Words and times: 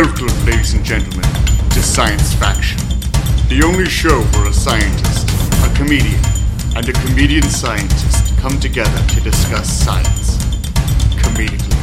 Welcome, 0.00 0.28
ladies 0.46 0.74
and 0.74 0.84
gentlemen, 0.84 1.28
to 1.70 1.82
Science 1.82 2.32
Faction, 2.34 2.78
the 3.48 3.64
only 3.66 3.86
show 3.86 4.22
where 4.22 4.46
a 4.46 4.52
scientist, 4.52 5.28
a 5.64 5.74
comedian, 5.76 6.20
and 6.76 6.88
a 6.88 6.92
comedian 6.92 7.42
scientist 7.42 8.38
come 8.38 8.60
together 8.60 9.04
to 9.08 9.20
discuss 9.20 9.68
science 9.68 10.36
comedically. 11.16 11.74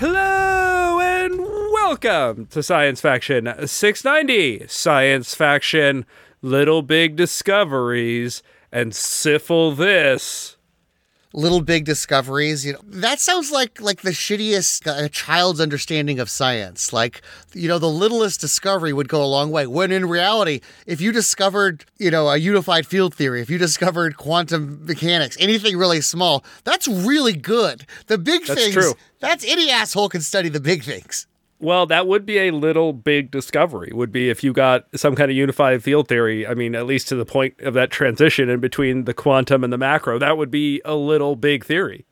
Hello 0.00 0.98
and 0.98 1.38
welcome 1.38 2.46
to 2.46 2.60
Science 2.60 3.00
Faction 3.00 3.44
690. 3.64 4.66
Science 4.66 5.32
Faction, 5.32 6.04
Little 6.42 6.82
Big 6.82 7.14
Discoveries, 7.14 8.42
and 8.72 8.90
Syphil 8.90 9.76
This. 9.76 10.56
Little 11.34 11.60
big 11.60 11.84
discoveries. 11.84 12.64
You 12.64 12.74
know, 12.74 12.80
that 12.84 13.20
sounds 13.20 13.50
like 13.50 13.80
like 13.80 14.00
the 14.02 14.10
shittiest 14.10 14.86
uh, 14.86 15.08
child's 15.08 15.60
understanding 15.60 16.18
of 16.18 16.30
science. 16.30 16.92
Like, 16.92 17.20
you 17.52 17.68
know, 17.68 17.78
the 17.78 17.90
littlest 17.90 18.40
discovery 18.40 18.92
would 18.92 19.08
go 19.08 19.22
a 19.22 19.26
long 19.26 19.50
way. 19.50 19.66
When 19.66 19.92
in 19.92 20.06
reality, 20.06 20.60
if 20.86 21.00
you 21.00 21.12
discovered, 21.12 21.84
you 21.98 22.10
know, 22.10 22.28
a 22.28 22.36
unified 22.36 22.86
field 22.86 23.14
theory, 23.14 23.42
if 23.42 23.50
you 23.50 23.58
discovered 23.58 24.16
quantum 24.16 24.86
mechanics, 24.86 25.36
anything 25.40 25.76
really 25.76 26.00
small, 26.00 26.44
that's 26.62 26.88
really 26.88 27.34
good. 27.34 27.86
The 28.06 28.16
big 28.16 28.46
That's 28.46 28.60
things, 28.60 28.74
true. 28.74 28.94
that's 29.20 29.44
any 29.44 29.70
asshole 29.70 30.08
can 30.08 30.20
study 30.20 30.48
the 30.48 30.60
big 30.60 30.84
things. 30.84 31.26
Well, 31.64 31.86
that 31.86 32.06
would 32.06 32.26
be 32.26 32.38
a 32.38 32.50
little 32.50 32.92
big 32.92 33.30
discovery, 33.30 33.90
would 33.94 34.12
be 34.12 34.28
if 34.30 34.44
you 34.44 34.52
got 34.52 34.84
some 34.94 35.14
kind 35.16 35.30
of 35.30 35.36
unified 35.36 35.82
field 35.82 36.08
theory. 36.08 36.46
I 36.46 36.54
mean, 36.54 36.74
at 36.74 36.84
least 36.86 37.08
to 37.08 37.16
the 37.16 37.24
point 37.24 37.54
of 37.60 37.72
that 37.74 37.90
transition 37.90 38.48
in 38.50 38.60
between 38.60 39.04
the 39.04 39.14
quantum 39.14 39.64
and 39.64 39.72
the 39.72 39.78
macro, 39.78 40.18
that 40.18 40.36
would 40.36 40.50
be 40.50 40.82
a 40.84 40.94
little 40.94 41.36
big 41.36 41.64
theory. 41.64 42.04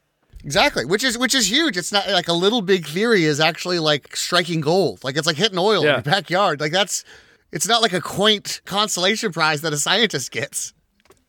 Exactly, 0.44 0.84
which 0.84 1.04
is 1.04 1.16
which 1.18 1.34
is 1.34 1.50
huge. 1.50 1.76
It's 1.76 1.92
not 1.92 2.08
like 2.08 2.26
a 2.28 2.32
little 2.32 2.62
big 2.62 2.86
theory 2.86 3.24
is 3.24 3.38
actually 3.38 3.78
like 3.78 4.16
striking 4.16 4.60
gold. 4.60 5.04
Like 5.04 5.16
it's 5.16 5.26
like 5.26 5.36
hitting 5.36 5.58
oil 5.58 5.84
Yeah. 5.84 5.90
in 5.90 5.94
your 5.96 6.02
backyard. 6.02 6.58
Like 6.60 6.72
that's 6.72 7.04
it's 7.52 7.68
not 7.68 7.80
like 7.82 7.92
a 7.92 8.00
quaint 8.00 8.60
consolation 8.64 9.30
prize 9.32 9.60
that 9.60 9.72
a 9.72 9.76
scientist 9.76 10.32
gets. 10.32 10.72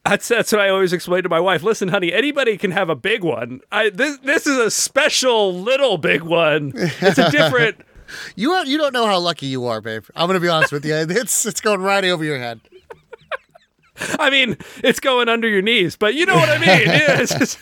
That's 0.05 0.27
that's 0.27 0.51
what 0.51 0.61
I 0.61 0.69
always 0.69 0.93
explain 0.93 1.23
to 1.23 1.29
my 1.29 1.39
wife. 1.39 1.61
Listen, 1.61 1.89
honey, 1.89 2.11
anybody 2.11 2.57
can 2.57 2.71
have 2.71 2.89
a 2.89 2.95
big 2.95 3.23
one. 3.23 3.59
I 3.71 3.89
this 3.91 4.17
this 4.19 4.47
is 4.47 4.57
a 4.57 4.71
special 4.71 5.53
little 5.53 5.97
big 5.97 6.21
one. 6.23 6.71
It's 6.75 7.17
a 7.19 7.29
different. 7.29 7.77
You 8.35 8.51
are, 8.51 8.65
you 8.65 8.77
don't 8.77 8.93
know 8.93 9.05
how 9.05 9.19
lucky 9.19 9.45
you 9.47 9.65
are, 9.65 9.81
babe. 9.81 10.03
I'm 10.15 10.27
gonna 10.27 10.39
be 10.39 10.49
honest 10.49 10.71
with 10.71 10.85
you. 10.85 10.95
It's 10.95 11.45
it's 11.45 11.61
going 11.61 11.81
right 11.81 12.03
over 12.05 12.23
your 12.23 12.37
head. 12.37 12.59
I 14.19 14.29
mean, 14.29 14.57
it's 14.83 14.99
going 14.99 15.29
under 15.29 15.47
your 15.47 15.61
knees, 15.61 15.95
but 15.95 16.15
you 16.15 16.25
know 16.25 16.35
what 16.35 16.49
I 16.49 16.57
mean. 16.57 16.87
Yeah, 16.87 17.17
just- 17.17 17.59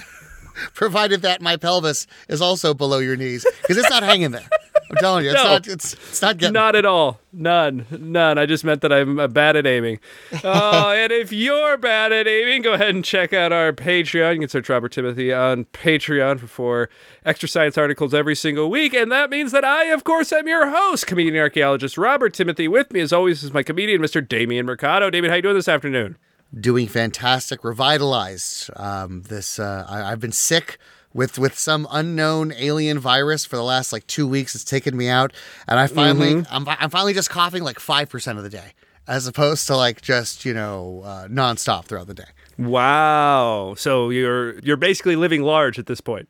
Provided 0.75 1.22
that 1.23 1.42
my 1.42 1.56
pelvis 1.58 2.06
is 2.30 2.42
also 2.42 2.73
below 2.73 3.00
your 3.00 3.16
knees, 3.16 3.45
because 3.61 3.78
it's 3.78 3.89
not 3.89 4.03
hanging 4.03 4.31
there. 4.31 4.48
I'm 4.92 4.97
telling 4.97 5.23
you, 5.25 5.31
it's 5.31 5.42
No. 5.44 5.50
not. 5.50 5.67
It's 5.67 5.94
it's 5.94 6.22
not 6.22 6.38
getting. 6.38 6.53
not 6.53 6.75
at 6.75 6.86
all. 6.86 7.20
None. 7.34 7.86
None. 7.89 8.38
I 8.38 8.45
just 8.45 8.64
meant 8.64 8.81
that 8.81 8.92
I'm 8.92 9.20
uh, 9.20 9.28
bad 9.28 9.56
at 9.56 9.66
aiming. 9.66 10.00
Oh, 10.44 10.92
and 10.95 11.11
if 11.11 11.31
you're 11.31 11.78
bad 11.78 12.11
at 12.11 12.28
aiming, 12.28 12.61
go 12.61 12.73
ahead 12.73 12.94
and 12.94 13.03
check 13.06 13.31
out 13.33 13.52
our 13.53 13.72
Patreon. 13.72 14.33
You 14.33 14.39
can 14.42 14.50
search 14.50 14.67
Robert 14.70 14.92
Timothy 14.92 15.31
on 15.33 15.64
Patreon 15.66 16.42
for 16.48 16.89
extra 17.25 17.48
science 17.48 17.78
articles 17.78 18.14
every 18.14 18.36
single 18.36 18.70
week. 18.70 18.94
And 18.94 19.11
that 19.11 19.30
means 19.30 19.52
that 19.53 19.64
I, 19.64 19.86
of 19.86 20.03
course, 20.03 20.31
am 20.33 20.48
your 20.48 20.70
host, 20.70 21.08
comedian 21.08 21.38
archaeologist 21.38 21.98
Robert 21.98 22.33
Timothy. 22.33 22.67
With 22.67 22.92
me, 22.92 23.00
as 23.00 23.14
always, 23.14 23.44
is 23.44 23.53
my 23.53 23.64
comedian, 23.64 24.02
Mr. 24.02 24.28
Damien 24.28 24.66
Mercado. 24.66 25.09
Damien, 25.09 25.30
how 25.31 25.38
you 25.38 25.42
doing 25.42 25.55
this 25.55 25.67
afternoon? 25.70 26.17
doing 26.59 26.86
fantastic, 26.86 27.64
revitalized. 27.64 28.70
Um, 28.76 29.22
this 29.22 29.58
uh, 29.58 29.86
I, 29.88 30.11
I've 30.11 30.20
been 30.20 30.33
sick 30.33 30.78
with 31.14 31.38
with 31.38 31.58
some 31.58 31.88
unknown 31.92 32.54
alien 32.54 33.00
virus 33.00 33.45
for 33.45 33.56
the 33.56 33.64
last 33.64 33.92
like 33.92 34.08
two 34.08 34.28
weeks. 34.28 34.56
It's 34.56 34.64
taken 34.64 34.95
me 34.95 35.08
out, 35.09 35.34
and 35.67 35.80
I 35.80 35.88
finally 35.88 36.44
I'm, 36.50 36.67
I'm 36.67 36.90
finally 36.90 37.14
just 37.14 37.30
coughing 37.30 37.64
like 37.64 37.80
five 37.80 38.09
percent 38.09 38.38
of 38.38 38.44
the 38.44 38.50
day, 38.50 38.73
as 39.08 39.28
opposed 39.28 39.67
to 39.67 39.76
like 39.76 40.02
just 40.02 40.45
you 40.45 40.54
know 40.54 41.02
uh, 41.05 41.27
nonstop 41.27 41.86
throughout 41.86 42.08
the 42.08 42.14
day. 42.14 42.30
Wow. 42.58 43.76
So 43.77 44.10
you're 44.10 44.60
you're 44.60 44.77
basically 44.77 45.16
living 45.16 45.42
large 45.44 45.80
at 45.80 45.88
this 45.88 46.02
point. 46.02 46.30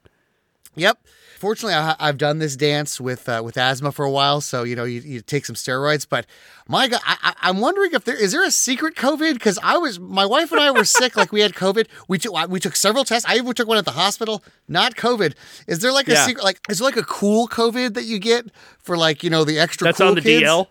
Yep. 0.75 0.99
Fortunately, 1.41 1.73
I, 1.73 1.95
I've 1.99 2.19
done 2.19 2.37
this 2.37 2.55
dance 2.55 3.01
with 3.01 3.27
uh, 3.27 3.41
with 3.43 3.57
asthma 3.57 3.91
for 3.91 4.05
a 4.05 4.11
while, 4.11 4.41
so 4.41 4.61
you 4.61 4.75
know 4.75 4.83
you, 4.83 5.01
you 5.01 5.21
take 5.21 5.45
some 5.45 5.55
steroids. 5.55 6.05
But 6.07 6.27
my 6.67 6.87
God, 6.87 7.01
I, 7.03 7.33
I'm 7.41 7.59
wondering 7.59 7.93
if 7.93 8.03
there 8.05 8.15
is 8.15 8.31
there 8.31 8.45
a 8.45 8.51
secret 8.51 8.95
COVID 8.95 9.33
because 9.33 9.57
I 9.63 9.77
was 9.77 9.99
my 9.99 10.25
wife 10.25 10.51
and 10.51 10.61
I 10.61 10.69
were 10.69 10.85
sick, 10.85 11.17
like 11.17 11.31
we 11.31 11.41
had 11.41 11.53
COVID. 11.53 11.87
We 12.07 12.19
took 12.19 12.47
we 12.47 12.59
took 12.59 12.75
several 12.75 13.03
tests. 13.03 13.27
I 13.27 13.37
even 13.37 13.51
took 13.53 13.67
one 13.67 13.79
at 13.79 13.85
the 13.85 13.91
hospital, 13.91 14.43
not 14.67 14.95
COVID. 14.95 15.33
Is 15.65 15.79
there 15.79 15.91
like 15.91 16.07
a 16.07 16.11
Yeah. 16.13 16.25
secret 16.27 16.43
like 16.43 16.59
is 16.69 16.77
there 16.77 16.85
like 16.85 16.95
a 16.97 17.03
cool 17.03 17.47
COVID 17.47 17.95
that 17.95 18.03
you 18.05 18.19
get 18.19 18.45
for 18.77 18.95
like 18.95 19.23
you 19.23 19.31
know 19.31 19.43
the 19.43 19.57
extra 19.57 19.85
That's 19.85 19.97
cool 19.97 20.09
on 20.09 20.15
the 20.15 20.21
kids? 20.21 20.43
DL. 20.45 20.67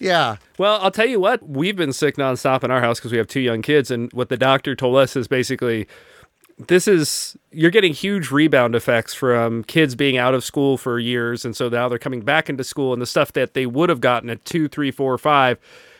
Yeah. 0.00 0.36
Well, 0.58 0.78
I'll 0.80 0.92
tell 0.92 1.06
you 1.08 1.18
what, 1.20 1.46
we've 1.46 1.76
been 1.76 1.92
sick 1.92 2.16
nonstop 2.16 2.62
in 2.64 2.70
our 2.70 2.80
house 2.80 2.98
because 3.00 3.10
we 3.12 3.18
have 3.18 3.26
two 3.26 3.40
young 3.40 3.62
kids. 3.62 3.90
And 3.90 4.12
what 4.12 4.28
the 4.28 4.36
doctor 4.36 4.74
told 4.76 4.96
us 4.96 5.16
is 5.16 5.26
basically 5.28 5.88
this 6.66 6.88
is, 6.88 7.36
you're 7.52 7.70
getting 7.70 7.94
huge 7.94 8.30
rebound 8.30 8.74
effects 8.74 9.14
from 9.14 9.62
kids 9.64 9.94
being 9.94 10.16
out 10.16 10.34
of 10.34 10.42
school 10.42 10.76
for 10.76 10.98
years. 10.98 11.44
And 11.44 11.56
so 11.56 11.68
now 11.68 11.88
they're 11.88 11.98
coming 11.98 12.22
back 12.22 12.50
into 12.50 12.64
school 12.64 12.92
and 12.92 13.00
the 13.00 13.06
stuff 13.06 13.32
that 13.32 13.54
they 13.54 13.64
would 13.64 13.88
have 13.88 14.00
gotten 14.00 14.28
at 14.28 14.44
two, 14.44 14.66
three, 14.68 14.90
four, 14.90 15.16
five, 15.18 15.58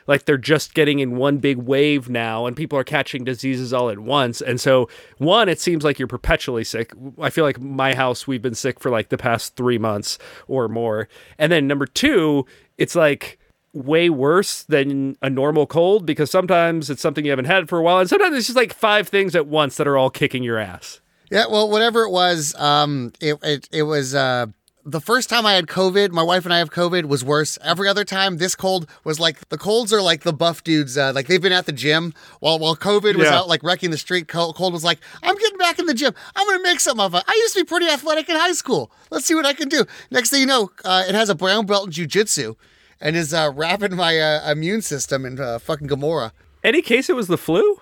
like 0.09 0.25
they're 0.25 0.37
just 0.37 0.75
getting 0.75 0.99
in 0.99 1.17
one 1.17 1.39
big 1.39 1.59
wave 1.59 2.09
now 2.09 2.47
and 2.47 2.57
people 2.57 2.79
are 2.79 2.85
catching 2.85 3.25
diseases 3.25 3.73
all 3.73 3.91
at 3.91 4.01
once. 4.01 4.41
And 4.41 4.61
so, 4.61 4.89
one, 5.19 5.49
it 5.49 5.61
seems 5.61 5.85
like 5.85 5.99
you're 5.99 6.09
perpetually 6.09 6.65
sick. 6.65 6.93
I 7.21 7.31
feel 7.31 7.45
like 7.45 7.61
my 7.61 7.95
house, 7.95 8.27
we've 8.27 8.43
been 8.43 8.55
sick 8.55 8.81
for 8.81 8.91
like 8.91 9.11
the 9.11 9.19
past 9.19 9.55
three 9.55 9.79
months 9.79 10.19
or 10.49 10.67
more. 10.67 11.09
And 11.39 11.53
then 11.53 11.67
number 11.69 11.87
two, 11.87 12.47
it's 12.79 12.97
like, 12.97 13.39
way 13.85 14.11
worse 14.11 14.63
than 14.65 15.17
a 15.23 15.31
normal 15.31 15.67
cold 15.67 16.05
because 16.07 16.31
sometimes 16.31 16.91
it's 16.91 17.01
something 17.03 17.25
you 17.25 17.31
haven't 17.31 17.45
had 17.47 17.69
for 17.69 17.79
a 17.79 17.83
while 17.83 17.99
and 17.99 18.09
sometimes 18.09 18.37
it's 18.37 18.47
just 18.47 18.57
like 18.57 18.75
five 18.75 19.09
things 19.09 19.35
at 19.37 19.47
once 19.47 19.77
that 19.77 19.87
are 19.87 19.97
all 19.97 20.11
kicking 20.11 20.43
your 20.43 20.59
ass. 20.59 21.01
Yeah, 21.31 21.45
well, 21.51 21.71
whatever 21.71 22.03
it 22.05 22.11
was, 22.11 22.55
um, 22.57 23.13
it 23.21 23.39
it, 23.43 23.69
it 23.71 23.83
was 23.83 24.15
uh, 24.15 24.47
the 24.87 25.01
first 25.01 25.29
time 25.29 25.45
I 25.45 25.53
had 25.53 25.67
COVID. 25.67 26.11
My 26.13 26.23
wife 26.23 26.47
and 26.47 26.55
I 26.55 26.59
have 26.59 26.71
COVID 26.71 27.05
was 27.05 27.23
worse. 27.23 27.59
Every 27.63 27.87
other 27.87 28.03
time, 28.05 28.39
this 28.39 28.55
cold 28.55 28.89
was 29.05 29.21
like 29.21 29.47
the 29.51 29.59
colds 29.59 29.93
are 29.93 30.01
like 30.01 30.23
the 30.23 30.33
buff 30.33 30.65
dudes. 30.65 30.97
Uh, 30.97 31.13
like 31.15 31.27
they've 31.27 31.43
been 31.43 31.53
at 31.53 31.67
the 31.67 31.73
gym 31.73 32.15
while 32.41 32.59
while 32.59 32.75
COVID 32.75 33.17
was 33.17 33.27
Yeah. 33.29 33.41
out 33.41 33.49
like 33.49 33.63
wrecking 33.63 33.91
the 33.91 33.99
street. 33.99 34.27
Cold, 34.27 34.57
cold 34.57 34.73
was 34.73 34.85
like, 34.85 35.01
I'm 35.23 35.37
getting 35.37 35.59
back 35.59 35.79
in 35.79 35.85
the 35.85 35.93
gym. 35.93 36.15
I'm 36.35 36.47
gonna 36.47 36.63
make 36.63 36.81
something 36.81 37.05
of 37.05 37.15
it. 37.15 37.23
I 37.29 37.35
used 37.43 37.53
to 37.55 37.61
be 37.61 37.65
pretty 37.65 37.89
athletic 37.89 38.31
in 38.31 38.37
high 38.37 38.53
school. 38.53 38.91
Let's 39.11 39.27
see 39.27 39.35
what 39.35 39.45
I 39.45 39.53
can 39.53 39.69
do. 39.69 39.85
Next 40.11 40.31
thing 40.31 40.41
you 40.41 40.47
know, 40.47 40.71
uh, 40.83 41.05
it 41.07 41.15
has 41.15 41.29
a 41.29 41.35
brown 41.35 41.67
belt 41.67 41.89
in 41.89 41.93
jujitsu 41.93 42.57
and 43.01 43.17
is 43.17 43.33
uh, 43.33 43.51
wrapping 43.55 43.97
my 43.97 44.19
uh, 44.19 44.51
immune 44.51 44.83
system 44.83 45.25
in 45.25 45.41
uh, 45.41 45.59
fucking 45.59 45.89
kimura. 45.89 46.33
Any 46.65 46.83
case 46.83 47.09
it 47.09 47.17
was 47.17 47.29
the 47.29 47.39
flu? 47.39 47.81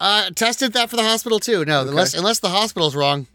Uh, 0.00 0.30
tested 0.30 0.72
that 0.72 0.90
for 0.90 0.96
the 0.96 1.02
hospital 1.02 1.38
too. 1.38 1.64
No, 1.64 1.82
unless 1.82 2.14
unless 2.14 2.40
the 2.40 2.50
hospital's 2.50 2.94
wrong. 2.94 3.26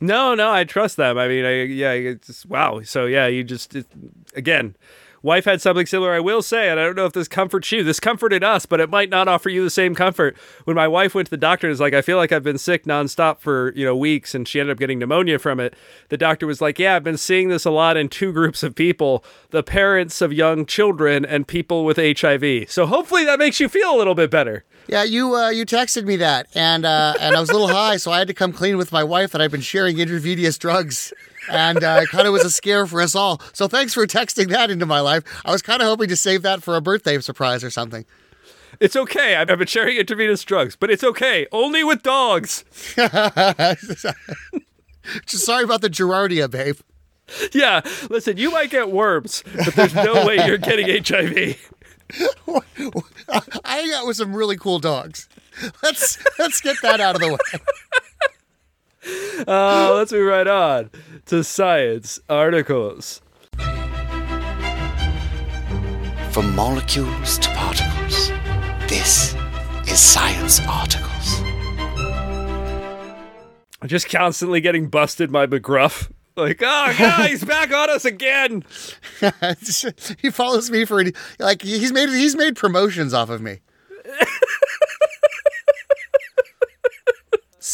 No, 0.00 0.34
no, 0.34 0.52
I 0.52 0.64
trust 0.64 0.96
them. 0.96 1.16
I 1.16 1.26
mean, 1.26 1.44
I, 1.44 1.62
yeah, 1.62 1.92
it's 1.92 2.26
just, 2.26 2.46
wow. 2.46 2.82
So 2.82 3.06
yeah, 3.06 3.26
you 3.26 3.42
just 3.42 3.74
it, 3.74 3.86
again, 4.34 4.76
wife 5.26 5.44
had 5.44 5.60
something 5.60 5.84
similar. 5.84 6.12
I 6.12 6.20
will 6.20 6.40
say, 6.40 6.70
and 6.70 6.78
I 6.78 6.84
don't 6.84 6.96
know 6.96 7.04
if 7.04 7.12
this 7.12 7.26
comforts 7.28 7.70
you. 7.72 7.82
This 7.82 7.98
comforted 8.00 8.44
us, 8.44 8.64
but 8.64 8.80
it 8.80 8.88
might 8.88 9.10
not 9.10 9.26
offer 9.26 9.50
you 9.50 9.64
the 9.64 9.70
same 9.70 9.94
comfort. 9.94 10.36
When 10.64 10.76
my 10.76 10.86
wife 10.86 11.14
went 11.14 11.26
to 11.26 11.30
the 11.30 11.36
doctor, 11.36 11.66
and 11.66 11.72
was 11.72 11.80
like, 11.80 11.92
I 11.92 12.00
feel 12.00 12.16
like 12.16 12.30
I've 12.32 12.44
been 12.44 12.58
sick 12.58 12.84
nonstop 12.84 13.40
for 13.40 13.72
you 13.74 13.84
know 13.84 13.96
weeks, 13.96 14.34
and 14.34 14.46
she 14.46 14.60
ended 14.60 14.72
up 14.74 14.78
getting 14.78 15.00
pneumonia 15.00 15.38
from 15.38 15.60
it. 15.60 15.74
The 16.08 16.16
doctor 16.16 16.46
was 16.46 16.60
like, 16.60 16.78
Yeah, 16.78 16.96
I've 16.96 17.04
been 17.04 17.18
seeing 17.18 17.48
this 17.48 17.64
a 17.64 17.70
lot 17.70 17.96
in 17.96 18.08
two 18.08 18.32
groups 18.32 18.62
of 18.62 18.74
people: 18.74 19.24
the 19.50 19.62
parents 19.62 20.22
of 20.22 20.32
young 20.32 20.64
children 20.64 21.24
and 21.24 21.46
people 21.46 21.84
with 21.84 21.96
HIV. 21.96 22.70
So 22.70 22.86
hopefully 22.86 23.24
that 23.24 23.38
makes 23.38 23.58
you 23.58 23.68
feel 23.68 23.94
a 23.94 23.98
little 23.98 24.14
bit 24.14 24.30
better. 24.30 24.64
Yeah, 24.88 25.02
you 25.02 25.34
uh, 25.34 25.50
you 25.50 25.66
texted 25.66 26.04
me 26.04 26.16
that, 26.16 26.46
and 26.54 26.86
uh, 26.86 27.14
and 27.18 27.34
I 27.34 27.40
was 27.40 27.50
a 27.50 27.52
little 27.52 27.68
high, 27.68 27.96
so 27.96 28.12
I 28.12 28.18
had 28.18 28.28
to 28.28 28.34
come 28.34 28.52
clean 28.52 28.76
with 28.76 28.92
my 28.92 29.02
wife 29.02 29.32
that 29.32 29.40
I've 29.40 29.50
been 29.50 29.60
sharing 29.60 29.98
intravenous 29.98 30.58
drugs, 30.58 31.12
and 31.50 31.82
uh, 31.82 32.00
it 32.02 32.08
kind 32.08 32.26
of 32.26 32.32
was 32.32 32.44
a 32.44 32.50
scare 32.50 32.86
for 32.86 33.00
us 33.00 33.14
all. 33.14 33.40
So 33.52 33.68
thanks 33.68 33.94
for 33.94 34.06
texting 34.06 34.48
that 34.50 34.70
into 34.70 34.86
my 34.86 35.00
life. 35.00 35.24
I 35.44 35.52
was 35.52 35.62
kind 35.62 35.82
of 35.82 35.88
hoping 35.88 36.08
to 36.08 36.16
save 36.16 36.42
that 36.42 36.62
for 36.62 36.76
a 36.76 36.80
birthday 36.80 37.18
surprise 37.20 37.64
or 37.64 37.70
something. 37.70 38.04
It's 38.80 38.96
okay. 38.96 39.36
I've 39.36 39.46
been 39.46 39.66
sharing 39.66 39.96
intravenous 39.96 40.44
drugs, 40.44 40.76
but 40.76 40.90
it's 40.90 41.02
okay. 41.04 41.46
Only 41.52 41.82
with 41.82 42.02
dogs. 42.02 42.64
Just 45.26 45.46
sorry 45.46 45.64
about 45.64 45.80
the 45.80 45.88
Giardia, 45.88 46.50
babe. 46.50 46.76
Yeah, 47.52 47.80
listen, 48.08 48.36
you 48.36 48.50
might 48.50 48.70
get 48.70 48.90
worms, 48.90 49.42
but 49.52 49.74
there's 49.74 49.94
no 49.94 50.26
way 50.26 50.46
you're 50.46 50.58
getting 50.58 50.86
HIV. 51.02 51.70
I 53.28 53.42
hang 53.64 53.92
out 53.94 54.06
with 54.06 54.16
some 54.16 54.34
really 54.34 54.56
cool 54.56 54.78
dogs. 54.78 55.28
Let's 55.82 56.18
let's 56.38 56.60
get 56.60 56.76
that 56.82 57.00
out 57.00 57.16
of 57.16 57.20
the 57.20 57.32
way. 57.32 57.60
Uh, 59.46 59.92
let's 59.94 60.12
move 60.12 60.26
right 60.26 60.46
on 60.46 60.90
to 61.26 61.44
science 61.44 62.18
articles. 62.28 63.20
From 66.30 66.54
molecules 66.54 67.38
to 67.38 67.50
particles, 67.50 68.30
this 68.88 69.36
is 69.86 70.00
Science 70.00 70.60
Articles. 70.66 71.40
I'm 73.82 73.88
just 73.88 74.08
constantly 74.08 74.60
getting 74.62 74.88
busted 74.88 75.30
by 75.30 75.46
McGruff. 75.46 76.10
Like, 76.36 76.60
oh 76.62 76.94
god, 76.98 77.28
he's 77.30 77.44
back 77.44 77.72
on 77.72 77.90
us 77.90 78.04
again. 78.04 78.64
he 80.20 80.30
follows 80.30 80.70
me 80.70 80.84
for 80.84 81.04
like 81.38 81.62
he's 81.62 81.92
made 81.92 82.08
he's 82.08 82.36
made 82.36 82.56
promotions 82.56 83.14
off 83.14 83.30
of 83.30 83.40
me. 83.40 83.60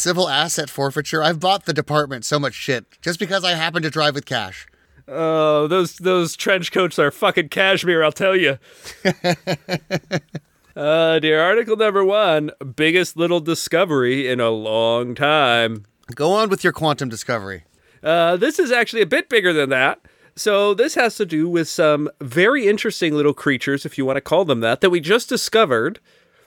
Civil 0.03 0.27
asset 0.27 0.69
forfeiture. 0.69 1.23
I've 1.23 1.39
bought 1.39 1.63
the 1.63 1.71
department 1.71 2.25
so 2.25 2.37
much 2.37 2.55
shit 2.55 2.83
just 3.01 3.19
because 3.19 3.45
I 3.45 3.51
happen 3.51 3.81
to 3.83 3.89
drive 3.89 4.15
with 4.15 4.25
cash. 4.25 4.67
Oh, 5.07 5.65
those 5.67 5.95
those 5.95 6.35
trench 6.35 6.73
coats 6.73 6.99
are 6.99 7.09
fucking 7.09 7.47
cashmere, 7.47 8.03
I'll 8.03 8.11
tell 8.11 8.35
you. 8.35 8.57
uh, 10.75 11.19
dear 11.19 11.41
article 11.41 11.77
number 11.77 12.03
one: 12.03 12.51
biggest 12.75 13.15
little 13.15 13.39
discovery 13.39 14.27
in 14.27 14.41
a 14.41 14.49
long 14.49 15.15
time. 15.15 15.85
Go 16.13 16.33
on 16.33 16.49
with 16.49 16.65
your 16.65 16.73
quantum 16.73 17.07
discovery. 17.07 17.63
Uh, 18.03 18.35
this 18.35 18.59
is 18.59 18.73
actually 18.73 19.03
a 19.03 19.05
bit 19.05 19.29
bigger 19.29 19.53
than 19.53 19.69
that. 19.69 20.01
So 20.35 20.73
this 20.73 20.95
has 20.95 21.15
to 21.15 21.25
do 21.25 21.47
with 21.47 21.69
some 21.69 22.09
very 22.19 22.67
interesting 22.67 23.15
little 23.15 23.33
creatures, 23.33 23.85
if 23.85 23.97
you 23.97 24.05
want 24.05 24.17
to 24.17 24.21
call 24.21 24.43
them 24.43 24.59
that, 24.59 24.81
that 24.81 24.89
we 24.89 24.99
just 24.99 25.29
discovered. 25.29 26.01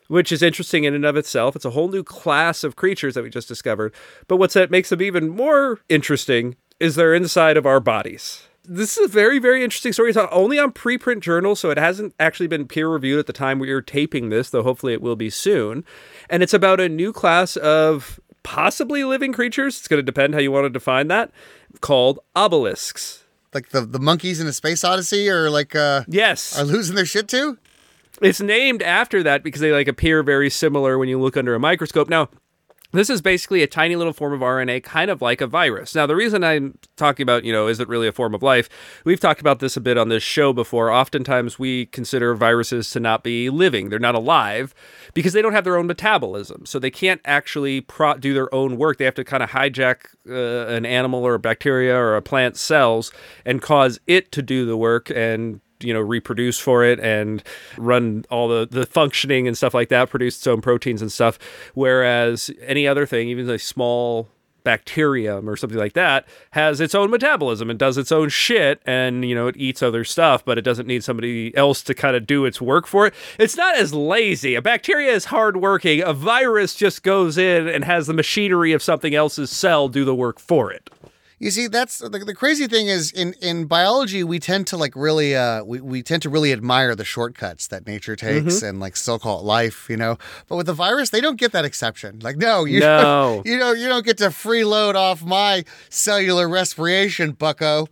Which 0.08 0.30
is 0.30 0.42
interesting 0.42 0.84
in 0.84 0.94
and 0.94 1.04
of 1.04 1.16
itself. 1.16 1.56
It's 1.56 1.64
a 1.64 1.70
whole 1.70 1.88
new 1.88 2.04
class 2.04 2.62
of 2.62 2.76
creatures 2.76 3.14
that 3.14 3.24
we 3.24 3.30
just 3.30 3.48
discovered. 3.48 3.92
But 4.28 4.36
what's 4.36 4.54
that 4.54 4.70
makes 4.70 4.90
them 4.90 5.02
even 5.02 5.28
more 5.28 5.80
interesting 5.88 6.56
is 6.78 6.94
they're 6.94 7.14
inside 7.14 7.56
of 7.56 7.66
our 7.66 7.80
bodies 7.80 8.46
this 8.68 8.96
is 8.96 9.04
a 9.04 9.08
very, 9.08 9.38
very 9.38 9.62
interesting 9.62 9.92
story. 9.92 10.10
It's 10.10 10.18
only 10.18 10.58
on 10.58 10.72
preprint 10.72 11.20
journals, 11.20 11.60
so 11.60 11.70
it 11.70 11.78
hasn't 11.78 12.14
actually 12.18 12.46
been 12.46 12.66
peer 12.66 12.88
reviewed 12.88 13.18
at 13.18 13.26
the 13.26 13.32
time 13.32 13.58
we 13.58 13.70
are 13.70 13.80
taping 13.80 14.28
this, 14.28 14.50
though 14.50 14.62
hopefully 14.62 14.92
it 14.92 15.02
will 15.02 15.16
be 15.16 15.30
soon. 15.30 15.84
And 16.28 16.42
it's 16.42 16.54
about 16.54 16.80
a 16.80 16.88
new 16.88 17.12
class 17.12 17.56
of 17.56 18.20
possibly 18.42 19.04
living 19.04 19.32
creatures. 19.32 19.78
It's 19.78 19.88
going 19.88 19.98
to 19.98 20.04
depend 20.04 20.34
how 20.34 20.40
you 20.40 20.52
want 20.52 20.64
to 20.64 20.70
define 20.70 21.08
that, 21.08 21.30
called 21.80 22.18
obelisks. 22.34 23.24
Like 23.54 23.70
the, 23.70 23.82
the 23.82 24.00
monkeys 24.00 24.40
in 24.40 24.46
a 24.46 24.52
space 24.52 24.84
odyssey, 24.84 25.28
or 25.30 25.48
like 25.48 25.74
uh, 25.74 26.04
yes, 26.08 26.58
are 26.58 26.64
losing 26.64 26.94
their 26.94 27.06
shit 27.06 27.28
too. 27.28 27.56
It's 28.22 28.40
named 28.40 28.82
after 28.82 29.22
that 29.22 29.42
because 29.42 29.60
they 29.60 29.72
like 29.72 29.88
appear 29.88 30.22
very 30.22 30.50
similar 30.50 30.98
when 30.98 31.08
you 31.08 31.20
look 31.20 31.36
under 31.36 31.54
a 31.54 31.60
microscope. 31.60 32.08
Now, 32.08 32.28
this 32.92 33.10
is 33.10 33.20
basically 33.20 33.62
a 33.62 33.66
tiny 33.66 33.96
little 33.96 34.12
form 34.12 34.32
of 34.32 34.40
RNA, 34.40 34.82
kind 34.84 35.10
of 35.10 35.20
like 35.20 35.40
a 35.40 35.46
virus. 35.46 35.94
Now, 35.94 36.06
the 36.06 36.16
reason 36.16 36.44
I'm 36.44 36.78
talking 36.96 37.24
about, 37.24 37.44
you 37.44 37.52
know, 37.52 37.66
is 37.66 37.80
it 37.80 37.88
really 37.88 38.06
a 38.06 38.12
form 38.12 38.34
of 38.34 38.42
life? 38.42 38.68
We've 39.04 39.20
talked 39.20 39.40
about 39.40 39.58
this 39.58 39.76
a 39.76 39.80
bit 39.80 39.98
on 39.98 40.08
this 40.08 40.22
show 40.22 40.52
before. 40.52 40.90
Oftentimes, 40.90 41.58
we 41.58 41.86
consider 41.86 42.34
viruses 42.34 42.90
to 42.92 43.00
not 43.00 43.22
be 43.22 43.50
living, 43.50 43.88
they're 43.88 43.98
not 43.98 44.14
alive 44.14 44.74
because 45.14 45.32
they 45.32 45.42
don't 45.42 45.52
have 45.52 45.64
their 45.64 45.76
own 45.76 45.86
metabolism. 45.86 46.64
So 46.64 46.78
they 46.78 46.90
can't 46.90 47.20
actually 47.24 47.80
pro- 47.80 48.14
do 48.14 48.32
their 48.32 48.54
own 48.54 48.76
work. 48.76 48.98
They 48.98 49.04
have 49.04 49.14
to 49.16 49.24
kind 49.24 49.42
of 49.42 49.50
hijack 49.50 50.06
uh, 50.28 50.72
an 50.72 50.86
animal 50.86 51.24
or 51.24 51.34
a 51.34 51.38
bacteria 51.38 51.96
or 51.96 52.16
a 52.16 52.22
plant 52.22 52.56
cells 52.56 53.12
and 53.44 53.60
cause 53.60 53.98
it 54.06 54.32
to 54.32 54.42
do 54.42 54.64
the 54.64 54.76
work 54.76 55.10
and 55.10 55.60
you 55.80 55.92
know 55.92 56.00
reproduce 56.00 56.58
for 56.58 56.84
it 56.84 57.00
and 57.00 57.42
run 57.76 58.24
all 58.30 58.48
the 58.48 58.66
the 58.70 58.86
functioning 58.86 59.46
and 59.46 59.56
stuff 59.56 59.74
like 59.74 59.88
that 59.88 60.10
produce 60.10 60.36
its 60.36 60.46
own 60.46 60.60
proteins 60.60 61.02
and 61.02 61.12
stuff. 61.12 61.38
Whereas 61.74 62.50
any 62.62 62.86
other 62.86 63.06
thing 63.06 63.28
even 63.28 63.48
a 63.50 63.58
small 63.58 64.28
bacterium 64.66 65.48
or 65.48 65.54
something 65.54 65.78
like 65.78 65.92
that 65.92 66.26
has 66.50 66.80
its 66.80 66.92
own 66.92 67.08
metabolism 67.08 67.70
and 67.70 67.78
does 67.78 67.96
its 67.96 68.10
own 68.10 68.28
shit 68.28 68.82
and 68.84 69.24
you 69.24 69.32
know 69.32 69.46
it 69.46 69.56
eats 69.56 69.80
other 69.80 70.02
stuff 70.02 70.44
but 70.44 70.58
it 70.58 70.62
doesn't 70.62 70.88
need 70.88 71.04
somebody 71.04 71.56
else 71.56 71.84
to 71.84 71.94
kind 71.94 72.16
of 72.16 72.26
do 72.26 72.44
its 72.44 72.60
work 72.60 72.84
for 72.84 73.06
it. 73.06 73.14
It's 73.38 73.56
not 73.56 73.76
as 73.76 73.94
lazy. 73.94 74.56
A 74.56 74.62
bacteria 74.62 75.12
is 75.12 75.26
hardworking. 75.26 76.02
A 76.02 76.12
virus 76.12 76.74
just 76.74 77.04
goes 77.04 77.38
in 77.38 77.68
and 77.68 77.84
has 77.84 78.08
the 78.08 78.12
machinery 78.12 78.72
of 78.72 78.82
something 78.82 79.14
else's 79.14 79.52
cell 79.52 79.88
do 79.88 80.04
the 80.04 80.16
work 80.16 80.40
for 80.40 80.72
it 80.72 80.90
you 81.38 81.50
see, 81.50 81.66
that's 81.66 81.98
the, 81.98 82.08
the 82.08 82.34
crazy 82.34 82.66
thing 82.66 82.86
is 82.86 83.12
in, 83.12 83.34
in 83.42 83.66
biology, 83.66 84.24
we 84.24 84.38
tend 84.38 84.66
to 84.68 84.76
like 84.76 84.96
really, 84.96 85.36
uh, 85.36 85.62
we, 85.64 85.80
we 85.80 86.02
tend 86.02 86.22
to 86.22 86.30
really 86.30 86.50
admire 86.52 86.94
the 86.94 87.04
shortcuts 87.04 87.66
that 87.68 87.86
nature 87.86 88.16
takes 88.16 88.56
mm-hmm. 88.56 88.66
and 88.66 88.80
like 88.80 88.96
still 88.96 89.18
call 89.18 89.40
it 89.40 89.44
life, 89.44 89.86
you 89.90 89.98
know. 89.98 90.16
But 90.48 90.56
with 90.56 90.66
the 90.66 90.72
virus, 90.72 91.10
they 91.10 91.20
don't 91.20 91.36
get 91.36 91.52
that 91.52 91.66
exception. 91.66 92.20
Like, 92.20 92.36
no, 92.36 92.64
you 92.64 92.80
no. 92.80 93.02
don't, 93.02 93.46
you 93.52 93.58
know, 93.58 93.72
you 93.72 93.86
don't 93.86 94.04
get 94.04 94.16
to 94.18 94.28
freeload 94.28 94.94
off 94.94 95.22
my 95.22 95.64
cellular 95.90 96.48
respiration, 96.48 97.32
Bucko. 97.32 97.86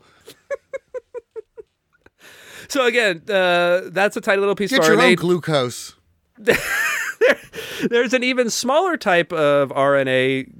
so 2.68 2.86
again, 2.86 3.22
uh, 3.28 3.82
that's 3.90 4.16
a 4.16 4.22
tiny 4.22 4.40
little 4.40 4.54
piece 4.54 4.70
get 4.70 4.80
of 4.80 4.86
your 4.86 4.96
RNA. 4.96 5.10
own 5.10 5.14
glucose. 5.16 5.94
there's 7.88 8.12
an 8.12 8.24
even 8.24 8.50
smaller 8.50 8.96
type 8.96 9.32
of 9.32 9.68
RNA, 9.70 10.50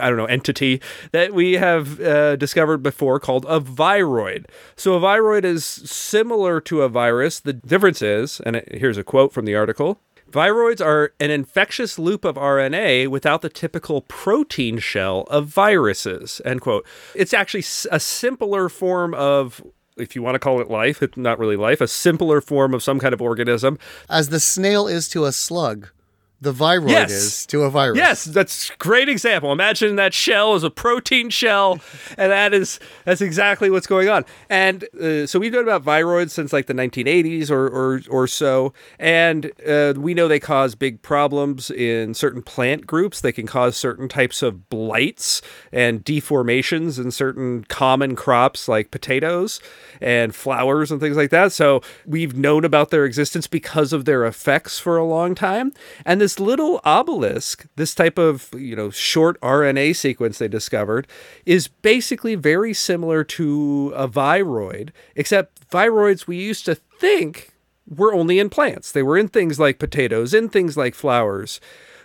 I 0.00 0.08
don't 0.08 0.16
know, 0.16 0.26
entity 0.26 0.80
that 1.12 1.34
we 1.34 1.54
have 1.54 2.00
uh, 2.00 2.36
discovered 2.36 2.78
before 2.78 3.20
called 3.20 3.46
a 3.48 3.60
viroid. 3.60 4.46
So 4.76 4.94
a 4.94 5.00
viroid 5.00 5.44
is 5.44 5.64
similar 5.64 6.60
to 6.62 6.82
a 6.82 6.88
virus. 6.88 7.40
The 7.40 7.52
difference 7.52 8.02
is, 8.02 8.40
and 8.40 8.62
here's 8.70 8.98
a 8.98 9.04
quote 9.04 9.32
from 9.32 9.44
the 9.44 9.54
article. 9.54 10.00
Viroids 10.30 10.84
are 10.84 11.12
an 11.20 11.30
infectious 11.30 11.98
loop 11.98 12.24
of 12.24 12.36
RNA 12.36 13.08
without 13.08 13.42
the 13.42 13.50
typical 13.50 14.00
protein 14.02 14.78
shell 14.78 15.22
of 15.28 15.46
viruses. 15.46 16.40
End 16.44 16.62
quote. 16.62 16.86
It's 17.14 17.34
actually 17.34 17.64
a 17.90 18.00
simpler 18.00 18.70
form 18.70 19.12
of 19.12 19.62
if 19.98 20.16
you 20.16 20.22
want 20.22 20.34
to 20.34 20.38
call 20.38 20.58
it 20.62 20.70
life, 20.70 21.02
it's 21.02 21.18
not 21.18 21.38
really 21.38 21.56
life, 21.56 21.82
a 21.82 21.86
simpler 21.86 22.40
form 22.40 22.72
of 22.72 22.82
some 22.82 22.98
kind 22.98 23.12
of 23.12 23.20
organism. 23.20 23.78
As 24.08 24.30
the 24.30 24.40
snail 24.40 24.86
is 24.86 25.06
to 25.10 25.26
a 25.26 25.32
slug 25.32 25.90
the 26.42 26.52
viroid 26.52 26.90
yes. 26.90 27.12
is 27.12 27.46
to 27.46 27.62
a 27.62 27.70
virus. 27.70 27.96
Yes, 27.96 28.24
that's 28.24 28.70
a 28.70 28.76
great 28.78 29.08
example. 29.08 29.52
Imagine 29.52 29.94
that 29.94 30.12
shell 30.12 30.56
is 30.56 30.64
a 30.64 30.70
protein 30.70 31.30
shell, 31.30 31.78
and 32.18 32.32
that 32.32 32.52
is 32.52 32.80
that's 33.04 33.20
exactly 33.20 33.70
what's 33.70 33.86
going 33.86 34.08
on. 34.08 34.24
And 34.50 34.84
uh, 35.00 35.26
so 35.26 35.38
we've 35.38 35.52
known 35.52 35.62
about 35.62 35.84
viroids 35.84 36.30
since 36.30 36.52
like 36.52 36.66
the 36.66 36.74
1980s 36.74 37.48
or 37.48 37.68
or, 37.68 38.00
or 38.10 38.26
so, 38.26 38.72
and 38.98 39.52
uh, 39.66 39.94
we 39.96 40.14
know 40.14 40.26
they 40.26 40.40
cause 40.40 40.74
big 40.74 41.00
problems 41.00 41.70
in 41.70 42.12
certain 42.12 42.42
plant 42.42 42.88
groups. 42.88 43.20
They 43.20 43.32
can 43.32 43.46
cause 43.46 43.76
certain 43.76 44.08
types 44.08 44.42
of 44.42 44.68
blights 44.68 45.42
and 45.70 46.04
deformations 46.04 46.98
in 46.98 47.12
certain 47.12 47.62
common 47.64 48.16
crops 48.16 48.66
like 48.66 48.90
potatoes 48.90 49.60
and 50.00 50.34
flowers 50.34 50.90
and 50.90 51.00
things 51.00 51.16
like 51.16 51.30
that. 51.30 51.52
So 51.52 51.82
we've 52.04 52.36
known 52.36 52.64
about 52.64 52.90
their 52.90 53.04
existence 53.04 53.46
because 53.46 53.92
of 53.92 54.06
their 54.06 54.24
effects 54.24 54.80
for 54.80 54.96
a 54.96 55.04
long 55.04 55.36
time, 55.36 55.72
and 56.04 56.20
this 56.20 56.31
this 56.32 56.40
little 56.40 56.80
obelisk, 56.82 57.66
this 57.76 57.94
type 57.94 58.16
of, 58.16 58.48
you 58.56 58.74
know, 58.74 58.88
short 58.88 59.38
RNA 59.42 59.94
sequence 59.96 60.38
they 60.38 60.48
discovered, 60.48 61.06
is 61.44 61.68
basically 61.68 62.36
very 62.36 62.72
similar 62.72 63.22
to 63.22 63.92
a 63.94 64.08
viroid, 64.08 64.90
except 65.14 65.68
viroids 65.68 66.26
we 66.26 66.38
used 66.38 66.64
to 66.64 66.74
think 66.74 67.52
were 67.86 68.14
only 68.14 68.38
in 68.38 68.48
plants. 68.48 68.90
They 68.92 69.02
were 69.02 69.18
in 69.18 69.28
things 69.28 69.60
like 69.60 69.78
potatoes, 69.78 70.32
in 70.32 70.48
things 70.48 70.74
like 70.74 70.94
flowers. 70.94 71.60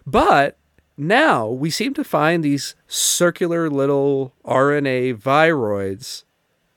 But 0.06 0.58
now 0.98 1.48
we 1.48 1.70
seem 1.70 1.94
to 1.94 2.04
find 2.04 2.44
these 2.44 2.76
circular 2.86 3.70
little 3.70 4.34
RNA 4.44 5.22
viroids 5.22 6.24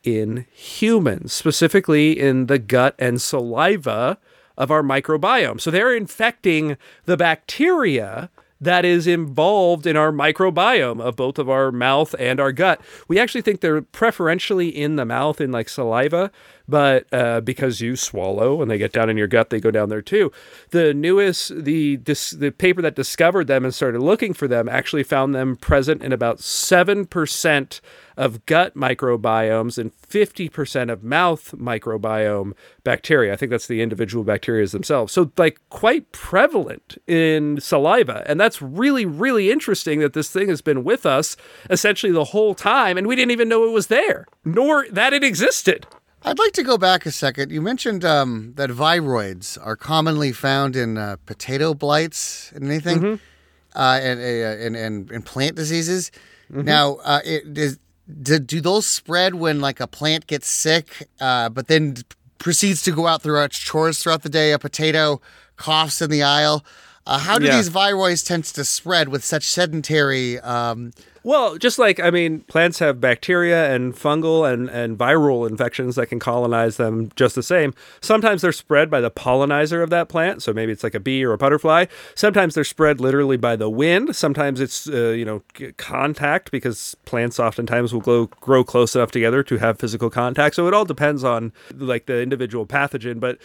in 0.05 0.47
humans, 0.53 1.33
specifically 1.33 2.17
in 2.17 2.47
the 2.47 2.61
gut 2.61 2.95
and 2.97 3.21
saliva 3.21 4.19
of 4.61 4.71
our 4.71 4.83
microbiome. 4.83 5.59
So 5.59 5.71
they're 5.71 5.97
infecting 5.97 6.77
the 7.07 7.17
bacteria 7.17 8.31
that 8.61 8.85
is 8.85 9.07
involved 9.07 9.87
in 9.87 9.97
our 9.97 10.13
microbiome 10.13 11.01
of 11.01 11.17
both 11.17 11.39
of 11.39 11.49
our 11.49 11.73
mouth 11.73 12.15
and 12.19 12.39
our 12.39 12.53
gut. 12.53 12.79
We 13.09 13.19
actually 13.19 13.41
think 13.41 13.63
they're 13.63 13.81
preferentially 13.81 14.69
in 14.69 14.97
the 14.97 15.07
mouth 15.07 15.41
in 15.41 15.51
like 15.51 15.71
saliva, 15.71 16.31
but 16.69 17.07
uh, 17.11 17.41
because 17.41 17.81
you 17.81 17.97
swallow 17.97 18.61
and 18.61 18.71
they 18.71 18.77
get 18.77 18.93
down 18.93 19.09
in 19.09 19.17
your 19.17 19.29
gut, 19.29 19.49
they 19.49 19.61
go 19.61 19.71
down 19.71 19.89
there 19.89 20.03
too. 20.03 20.31
The 20.73 20.93
newest, 20.93 21.65
the 21.65 21.97
this, 21.97 22.33
the 22.33 22.51
paper 22.51 22.83
that 22.83 22.95
discovered 22.95 23.47
them 23.47 23.65
and 23.65 23.75
started 23.75 24.03
looking 24.03 24.35
for 24.35 24.47
them 24.47 24.69
actually 24.69 25.05
found 25.05 25.35
them 25.35 25.57
present 25.57 26.03
in 26.03 26.13
about 26.13 26.41
seven 26.41 27.07
percent 27.07 27.81
of 28.21 28.45
gut 28.45 28.75
microbiomes 28.75 29.79
and 29.79 29.93
50% 30.03 30.93
of 30.93 31.03
mouth 31.03 31.55
microbiome 31.57 32.53
bacteria. 32.85 33.33
I 33.33 33.37
think 33.37 33.49
that's 33.49 33.67
the 33.67 33.81
individual 33.81 34.25
bacteria 34.25 34.67
themselves. 34.67 35.15
So, 35.15 35.33
like, 35.39 35.59
quite 35.71 36.13
prevalent 36.13 36.99
in 37.07 37.59
saliva. 37.63 38.23
And 38.27 38.39
that's 38.39 38.61
really, 38.61 39.07
really 39.07 39.51
interesting 39.51 40.01
that 40.01 40.13
this 40.13 40.31
thing 40.31 40.51
has 40.51 40.61
been 40.61 40.85
with 40.85 41.07
us 41.07 41.35
essentially 41.71 42.13
the 42.13 42.25
whole 42.25 42.55
time 42.55 42.99
and 42.99 43.07
we 43.07 43.17
didn't 43.17 43.31
even 43.31 43.49
know 43.49 43.65
it 43.65 43.73
was 43.73 43.87
there, 43.87 44.27
nor 44.45 44.87
that 44.91 45.15
it 45.15 45.25
existed. 45.25 45.87
I'd 46.23 46.39
like 46.39 46.53
to 46.53 46.63
go 46.63 46.77
back 46.77 47.07
a 47.07 47.11
second. 47.11 47.51
You 47.51 47.63
mentioned 47.63 48.05
um, 48.05 48.53
that 48.57 48.69
viroids 48.69 49.57
are 49.65 49.77
commonly 49.77 50.33
found 50.33 50.77
in 50.77 50.99
uh, 50.99 51.17
potato 51.25 51.73
blights 51.73 52.53
and 52.53 52.67
anything, 52.67 52.99
mm-hmm. 52.99 53.79
uh, 53.79 53.99
and, 54.03 54.21
uh, 54.21 54.63
and, 54.63 54.77
and, 54.77 55.11
and 55.11 55.25
plant 55.25 55.57
diseases. 55.57 56.13
Mm-hmm. 56.53 56.67
Now, 56.67 56.97
uh, 56.97 57.21
it, 57.25 57.57
is, 57.57 57.79
do, 58.23 58.39
do 58.39 58.61
those 58.61 58.87
spread 58.87 59.35
when 59.35 59.61
like 59.61 59.81
a 59.81 59.87
plant 59.87 60.27
gets 60.27 60.49
sick, 60.49 61.09
uh, 61.21 61.49
but 61.49 61.69
then 61.69 61.97
proceeds 62.39 62.83
to 62.83 62.93
go 62.93 63.07
out 63.07 63.23
throughout 63.23 63.51
chores 63.51 63.99
throughout 63.99 64.23
the 64.23 64.29
day? 64.29 64.53
A 64.53 64.59
potato 64.59 65.21
coughs 65.57 66.01
in 66.03 66.11
the 66.11 66.23
aisle. 66.23 66.65
Uh, 67.07 67.19
how 67.19 67.39
do 67.39 67.47
Yeah. 67.47 67.57
these 67.57 67.71
viroids 67.71 68.25
tend 68.25 68.45
to 68.45 68.65
spread 68.65 69.09
with 69.09 69.25
such 69.25 69.45
sedentary? 69.49 70.39
Um, 70.41 70.93
Well, 71.23 71.59
just 71.59 71.79
like 71.79 72.01
I 72.01 72.11
mean, 72.11 72.41
plants 72.49 72.79
have 72.79 72.99
bacteria 72.99 73.75
and 73.75 73.95
fungal 73.95 74.51
and, 74.51 74.71
and 74.71 74.97
viral 74.97 75.47
infections 75.49 75.97
that 75.97 76.07
can 76.07 76.19
colonize 76.19 76.79
them 76.79 77.11
just 77.15 77.35
the 77.35 77.43
same. 77.43 77.75
Sometimes 78.01 78.41
they're 78.41 78.53
spread 78.53 78.91
by 78.91 79.03
the 79.03 79.11
pollinizer 79.11 79.83
of 79.83 79.91
that 79.91 80.09
plant, 80.09 80.43
so 80.43 80.55
maybe 80.55 80.73
it's 80.73 80.83
like 80.83 80.95
a 80.95 81.01
bee 81.01 81.23
or 81.23 81.33
a 81.35 81.39
butterfly. 81.39 81.85
Sometimes 82.15 82.55
they're 82.55 82.65
spread 82.65 83.01
literally 83.03 83.37
by 83.37 83.55
the 83.55 83.69
wind. 83.69 84.17
Sometimes 84.17 84.61
it's 84.61 84.89
uh, 84.89 85.09
you 85.11 85.27
know 85.27 85.43
contact 85.77 86.51
because 86.51 86.97
plants 87.05 87.39
oftentimes 87.39 87.93
will 87.93 88.01
grow 88.01 88.27
grow 88.41 88.65
close 88.65 88.95
enough 88.97 89.11
together 89.11 89.43
to 89.43 89.59
have 89.59 89.79
physical 89.79 90.09
contact. 90.09 90.55
So 90.55 90.69
it 90.69 90.75
all 90.75 90.87
depends 90.87 91.23
on 91.23 91.53
like 91.77 92.07
the 92.07 92.23
individual 92.23 92.65
pathogen, 92.67 93.21
but 93.21 93.37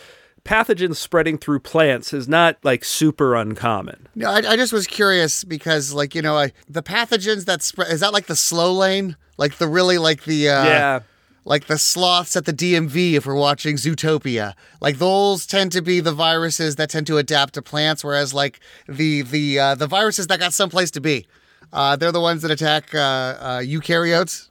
pathogens 0.45 0.95
spreading 0.95 1.37
through 1.37 1.59
plants 1.59 2.13
is 2.13 2.29
not 2.29 2.57
like 2.63 2.85
super 2.85 3.35
uncommon. 3.35 4.07
no, 4.15 4.29
I, 4.29 4.51
I 4.51 4.55
just 4.55 4.71
was 4.71 4.87
curious 4.87 5.43
because, 5.43 5.93
like, 5.93 6.15
you 6.15 6.21
know, 6.21 6.37
I, 6.37 6.53
the 6.69 6.83
pathogens 6.83 7.45
that 7.45 7.61
spread 7.61 7.91
is 7.91 7.99
that 7.99 8.13
like 8.13 8.27
the 8.27 8.35
slow 8.35 8.71
lane, 8.71 9.17
like 9.37 9.57
the 9.57 9.67
really 9.67 9.97
like 9.97 10.23
the 10.23 10.49
uh, 10.49 10.65
yeah. 10.65 10.99
like 11.43 11.65
the 11.65 11.77
sloths 11.77 12.35
at 12.35 12.45
the 12.45 12.53
DMV 12.53 13.13
if 13.13 13.25
we're 13.25 13.35
watching 13.35 13.75
Zootopia. 13.75 14.53
Like 14.79 14.99
those 14.99 15.45
tend 15.45 15.71
to 15.73 15.81
be 15.81 15.99
the 15.99 16.13
viruses 16.13 16.77
that 16.77 16.91
tend 16.91 17.07
to 17.07 17.17
adapt 17.17 17.55
to 17.55 17.61
plants, 17.61 18.03
whereas 18.03 18.33
like 18.33 18.59
the 18.87 19.23
the 19.23 19.59
uh, 19.59 19.75
the 19.75 19.87
viruses 19.87 20.27
that 20.27 20.39
got 20.39 20.53
someplace 20.53 20.91
to 20.91 21.01
be, 21.01 21.25
uh, 21.73 21.95
they're 21.95 22.11
the 22.11 22.21
ones 22.21 22.43
that 22.43 22.51
attack 22.51 22.93
uh, 22.93 22.99
uh, 22.99 23.59
eukaryotes. 23.59 24.49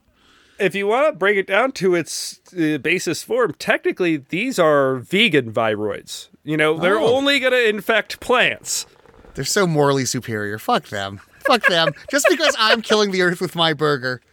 If 0.59 0.75
you 0.75 0.87
want 0.87 1.07
to 1.07 1.17
break 1.17 1.37
it 1.37 1.47
down 1.47 1.71
to 1.73 1.95
its 1.95 2.39
uh, 2.53 2.77
basis 2.77 3.23
form, 3.23 3.53
technically 3.59 4.17
these 4.17 4.57
are 4.59 4.95
vegan 4.97 5.51
viroids. 5.51 6.29
You 6.43 6.57
know, 6.57 6.77
they're 6.77 6.99
Oh. 6.99 7.15
only 7.15 7.39
going 7.39 7.53
to 7.53 7.67
infect 7.69 8.19
plants. 8.19 8.85
They're 9.33 9.43
so 9.43 9.65
morally 9.67 10.05
superior. 10.05 10.57
Fuck 10.59 10.87
them. 10.87 11.19
Fuck 11.45 11.65
them. 11.67 11.91
Just 12.11 12.27
because 12.29 12.55
I'm 12.57 12.81
killing 12.81 13.11
the 13.11 13.21
earth 13.21 13.41
with 13.41 13.55
my 13.55 13.73
burger. 13.73 14.21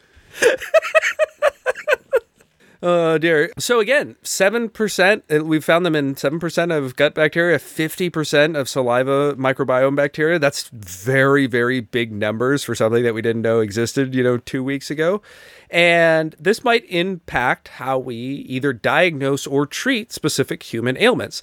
Oh 2.84 3.16
dear. 3.16 3.52
So 3.60 3.78
again, 3.78 4.16
seven 4.24 4.68
percent. 4.68 5.22
We 5.28 5.60
found 5.60 5.86
them 5.86 5.94
in 5.94 6.16
seven 6.16 6.40
percent 6.40 6.72
of 6.72 6.96
gut 6.96 7.14
bacteria, 7.14 7.60
fifty 7.60 8.10
percent 8.10 8.56
of 8.56 8.68
saliva 8.68 9.34
microbiome 9.36 9.94
bacteria. 9.94 10.40
That's 10.40 10.68
very, 10.72 11.46
very 11.46 11.78
big 11.78 12.10
numbers 12.10 12.64
for 12.64 12.74
something 12.74 13.04
that 13.04 13.14
we 13.14 13.22
didn't 13.22 13.42
know 13.42 13.60
existed. 13.60 14.16
You 14.16 14.24
know, 14.24 14.36
two 14.36 14.64
weeks 14.64 14.90
ago, 14.90 15.22
and 15.72 16.36
this 16.38 16.62
might 16.62 16.84
impact 16.90 17.68
how 17.68 17.98
we 17.98 18.14
either 18.14 18.74
diagnose 18.74 19.46
or 19.46 19.66
treat 19.66 20.12
specific 20.12 20.62
human 20.62 20.98
ailments. 20.98 21.40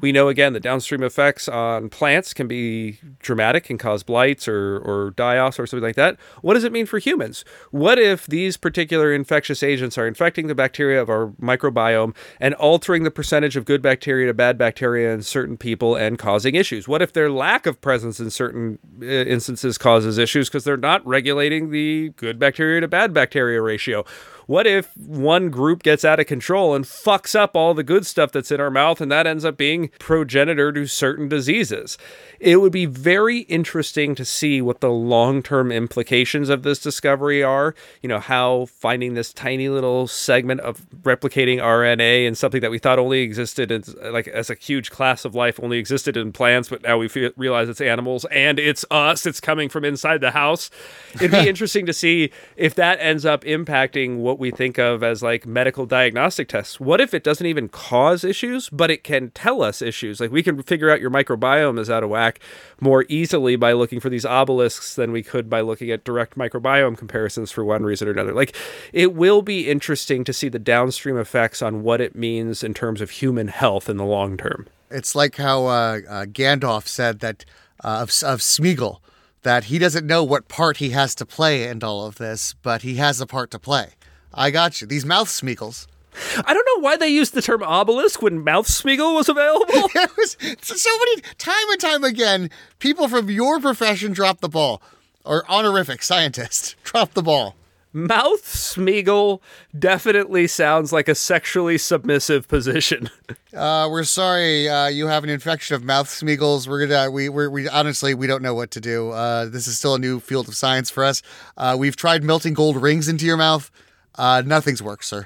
We 0.00 0.10
know 0.10 0.28
again 0.28 0.54
the 0.54 0.60
downstream 0.60 1.02
effects 1.02 1.48
on 1.48 1.90
plants 1.90 2.32
can 2.32 2.48
be 2.48 2.98
dramatic 3.18 3.68
and 3.68 3.78
cause 3.78 4.02
blights 4.02 4.48
or, 4.48 4.78
or 4.78 5.10
die 5.10 5.38
offs 5.38 5.58
or 5.58 5.66
something 5.66 5.84
like 5.84 5.96
that. 5.96 6.16
What 6.40 6.54
does 6.54 6.64
it 6.64 6.72
mean 6.72 6.86
for 6.86 6.98
humans? 6.98 7.44
What 7.70 7.98
if 7.98 8.26
these 8.26 8.56
particular 8.56 9.12
infectious 9.12 9.62
agents 9.62 9.98
are 9.98 10.06
infecting 10.06 10.46
the 10.46 10.54
bacteria 10.54 11.00
of 11.02 11.10
our 11.10 11.28
microbiome 11.40 12.16
and 12.40 12.54
altering 12.54 13.02
the 13.02 13.10
percentage 13.10 13.54
of 13.54 13.66
good 13.66 13.82
bacteria 13.82 14.26
to 14.28 14.34
bad 14.34 14.56
bacteria 14.56 15.12
in 15.12 15.22
certain 15.22 15.58
people 15.58 15.94
and 15.94 16.18
causing 16.18 16.54
issues? 16.54 16.88
What 16.88 17.02
if 17.02 17.12
their 17.12 17.30
lack 17.30 17.66
of 17.66 17.80
presence 17.82 18.18
in 18.18 18.30
certain 18.30 18.78
uh, 19.02 19.04
instances 19.04 19.76
causes 19.76 20.16
issues 20.16 20.48
because 20.48 20.64
they're 20.64 20.76
not 20.78 21.06
regulating 21.06 21.70
the 21.70 22.10
good 22.16 22.38
bacteria 22.38 22.80
to 22.80 22.88
bad 22.88 23.12
bacteria 23.12 23.60
ratio? 23.60 24.04
What 24.52 24.66
if 24.66 24.94
one 24.98 25.48
group 25.48 25.82
gets 25.82 26.04
out 26.04 26.20
of 26.20 26.26
control 26.26 26.74
and 26.74 26.84
fucks 26.84 27.34
up 27.34 27.56
all 27.56 27.72
the 27.72 27.82
good 27.82 28.04
stuff 28.04 28.32
that's 28.32 28.50
in 28.50 28.60
our 28.60 28.70
mouth 28.70 29.00
and 29.00 29.10
that 29.10 29.26
ends 29.26 29.46
up 29.46 29.56
being 29.56 29.88
progenitor 29.98 30.70
to 30.72 30.86
certain 30.86 31.26
diseases? 31.26 31.96
It 32.38 32.60
would 32.60 32.70
be 32.70 32.84
very 32.84 33.38
interesting 33.42 34.14
to 34.14 34.26
see 34.26 34.60
what 34.60 34.80
the 34.80 34.90
long 34.90 35.42
term 35.42 35.72
implications 35.72 36.50
of 36.50 36.64
this 36.64 36.80
discovery 36.80 37.42
are. 37.42 37.74
You 38.02 38.10
know, 38.10 38.18
how 38.18 38.66
finding 38.66 39.14
this 39.14 39.32
tiny 39.32 39.70
little 39.70 40.06
segment 40.06 40.60
of 40.60 40.82
replicating 41.00 41.56
RNA 41.56 42.26
and 42.26 42.36
something 42.36 42.60
that 42.60 42.70
we 42.70 42.78
thought 42.78 42.98
only 42.98 43.20
existed 43.20 43.72
as, 43.72 43.94
like 43.94 44.28
as 44.28 44.50
a 44.50 44.54
huge 44.54 44.90
class 44.90 45.24
of 45.24 45.34
life 45.34 45.58
only 45.62 45.78
existed 45.78 46.14
in 46.14 46.30
plants, 46.30 46.68
but 46.68 46.82
now 46.82 46.98
we 46.98 47.08
fe- 47.08 47.32
realize 47.38 47.70
it's 47.70 47.80
animals 47.80 48.26
and 48.26 48.58
it's 48.58 48.84
us. 48.90 49.24
It's 49.24 49.40
coming 49.40 49.70
from 49.70 49.86
inside 49.86 50.20
the 50.20 50.32
house. 50.32 50.68
It'd 51.14 51.30
be 51.30 51.38
interesting 51.48 51.86
to 51.86 51.94
see 51.94 52.30
if 52.58 52.74
that 52.74 52.98
ends 53.00 53.24
up 53.24 53.44
impacting 53.44 54.18
what 54.18 54.41
we 54.42 54.50
think 54.50 54.76
of 54.76 55.02
as 55.02 55.22
like 55.22 55.46
medical 55.46 55.86
diagnostic 55.86 56.48
tests. 56.48 56.78
What 56.78 57.00
if 57.00 57.14
it 57.14 57.24
doesn't 57.24 57.46
even 57.46 57.70
cause 57.70 58.24
issues, 58.24 58.68
but 58.68 58.90
it 58.90 59.02
can 59.02 59.30
tell 59.30 59.62
us 59.62 59.80
issues? 59.80 60.20
Like 60.20 60.30
we 60.30 60.42
can 60.42 60.62
figure 60.62 60.90
out 60.90 61.00
your 61.00 61.10
microbiome 61.10 61.78
is 61.78 61.88
out 61.88 62.02
of 62.02 62.10
whack 62.10 62.40
more 62.80 63.06
easily 63.08 63.56
by 63.56 63.72
looking 63.72 64.00
for 64.00 64.10
these 64.10 64.26
obelisks 64.26 64.94
than 64.94 65.12
we 65.12 65.22
could 65.22 65.48
by 65.48 65.62
looking 65.62 65.90
at 65.90 66.04
direct 66.04 66.36
microbiome 66.36 66.98
comparisons 66.98 67.50
for 67.50 67.64
one 67.64 67.84
reason 67.84 68.08
or 68.08 68.10
another. 68.10 68.34
Like 68.34 68.54
it 68.92 69.14
will 69.14 69.40
be 69.40 69.70
interesting 69.70 70.24
to 70.24 70.32
see 70.32 70.50
the 70.50 70.58
downstream 70.58 71.16
effects 71.16 71.62
on 71.62 71.82
what 71.82 72.02
it 72.02 72.14
means 72.14 72.62
in 72.62 72.74
terms 72.74 73.00
of 73.00 73.10
human 73.10 73.48
health 73.48 73.88
in 73.88 73.96
the 73.96 74.04
long 74.04 74.36
term. 74.36 74.66
It's 74.90 75.14
like 75.14 75.36
how 75.36 75.66
uh, 75.66 76.00
uh, 76.08 76.24
Gandalf 76.26 76.86
said 76.86 77.20
that 77.20 77.46
uh, 77.82 78.00
of, 78.02 78.08
of 78.08 78.40
Smeagol, 78.40 78.98
that 79.42 79.64
he 79.64 79.78
doesn't 79.78 80.06
know 80.06 80.22
what 80.22 80.48
part 80.48 80.76
he 80.78 80.90
has 80.90 81.14
to 81.16 81.26
play 81.26 81.64
in 81.68 81.82
all 81.82 82.06
of 82.06 82.16
this, 82.16 82.54
but 82.62 82.82
he 82.82 82.96
has 82.96 83.20
a 83.20 83.26
part 83.26 83.50
to 83.52 83.58
play. 83.58 83.94
I 84.34 84.50
got 84.50 84.80
you. 84.80 84.86
These 84.86 85.04
mouth 85.04 85.28
Smeagol's. 85.28 85.86
I 86.44 86.52
don't 86.52 86.66
know 86.76 86.82
why 86.82 86.96
they 86.96 87.08
used 87.08 87.34
the 87.34 87.42
term 87.42 87.62
obelisk 87.62 88.20
when 88.20 88.44
Mouth 88.44 88.66
Smeagol 88.68 89.14
was 89.14 89.28
available. 89.28 89.88
It 89.94 90.10
was 90.16 90.36
so 90.80 90.90
many 90.98 91.22
time 91.38 91.70
and 91.70 91.80
time 91.80 92.04
again. 92.04 92.50
People 92.78 93.08
from 93.08 93.30
your 93.30 93.60
profession 93.60 94.12
drop 94.12 94.40
the 94.40 94.48
ball, 94.48 94.82
or 95.24 95.44
honorific 95.50 96.02
scientist 96.02 96.76
drop 96.84 97.14
the 97.14 97.22
ball. 97.22 97.56
Mouth 97.94 98.42
Smeagol 98.42 99.40
definitely 99.78 100.46
sounds 100.46 100.92
like 100.92 101.08
a 101.08 101.14
sexually 101.14 101.78
submissive 101.78 102.48
position. 102.48 103.10
Uh, 103.54 103.86
we're 103.90 104.02
sorry 104.02 104.66
uh, 104.66 104.86
you 104.86 105.08
have 105.08 105.24
an 105.24 105.28
infection 105.28 105.76
of 105.76 105.84
mouth 105.84 106.08
Smeagol's. 106.08 106.66
We're 106.66 106.86
gonna 106.86 107.10
we 107.10 107.28
we 107.28 107.48
we 107.48 107.68
honestly 107.68 108.14
we 108.14 108.26
don't 108.26 108.40
know 108.40 108.54
what 108.54 108.70
to 108.70 108.80
do. 108.80 109.10
Uh, 109.10 109.44
this 109.44 109.66
is 109.66 109.76
still 109.76 109.94
a 109.94 109.98
new 109.98 110.20
field 110.20 110.48
of 110.48 110.54
science 110.54 110.88
for 110.88 111.04
us. 111.04 111.20
Uh, 111.58 111.76
we've 111.78 111.94
tried 111.94 112.24
melting 112.24 112.54
gold 112.54 112.80
rings 112.80 113.08
into 113.08 113.26
your 113.26 113.36
mouth. 113.36 113.70
Uh, 114.14 114.42
nothing's 114.44 114.82
worked, 114.82 115.04
sir. 115.04 115.24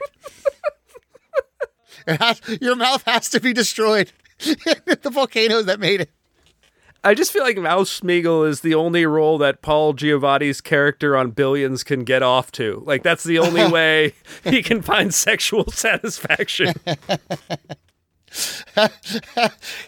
It 2.07 2.21
has, 2.21 2.41
your 2.61 2.77
mouth 2.77 3.03
has 3.07 3.29
to 3.31 3.41
be 3.41 3.53
destroyed. 3.53 4.13
the 4.39 5.11
volcanoes 5.11 5.67
that 5.67 5.81
made 5.81 6.03
it. 6.03 6.11
I 7.03 7.15
just 7.15 7.33
feel 7.33 7.43
like 7.43 7.57
Mouth 7.57 7.87
Smeagol 7.87 8.49
is 8.49 8.61
the 8.61 8.75
only 8.75 9.07
role 9.07 9.39
that 9.39 9.63
Paul 9.63 9.95
Giamatti's 9.95 10.61
character 10.61 11.17
on 11.17 11.31
Billions 11.31 11.85
can 11.85 12.05
get 12.05 12.23
off 12.23 12.51
to. 12.53 12.83
Like 12.85 13.03
that's 13.03 13.23
the 13.23 13.39
only 13.39 13.67
way 13.71 14.15
he 14.45 14.63
can 14.63 14.83
find 14.83 15.15
sexual 15.15 15.71
satisfaction. 15.71 16.75
I'm, 18.77 18.91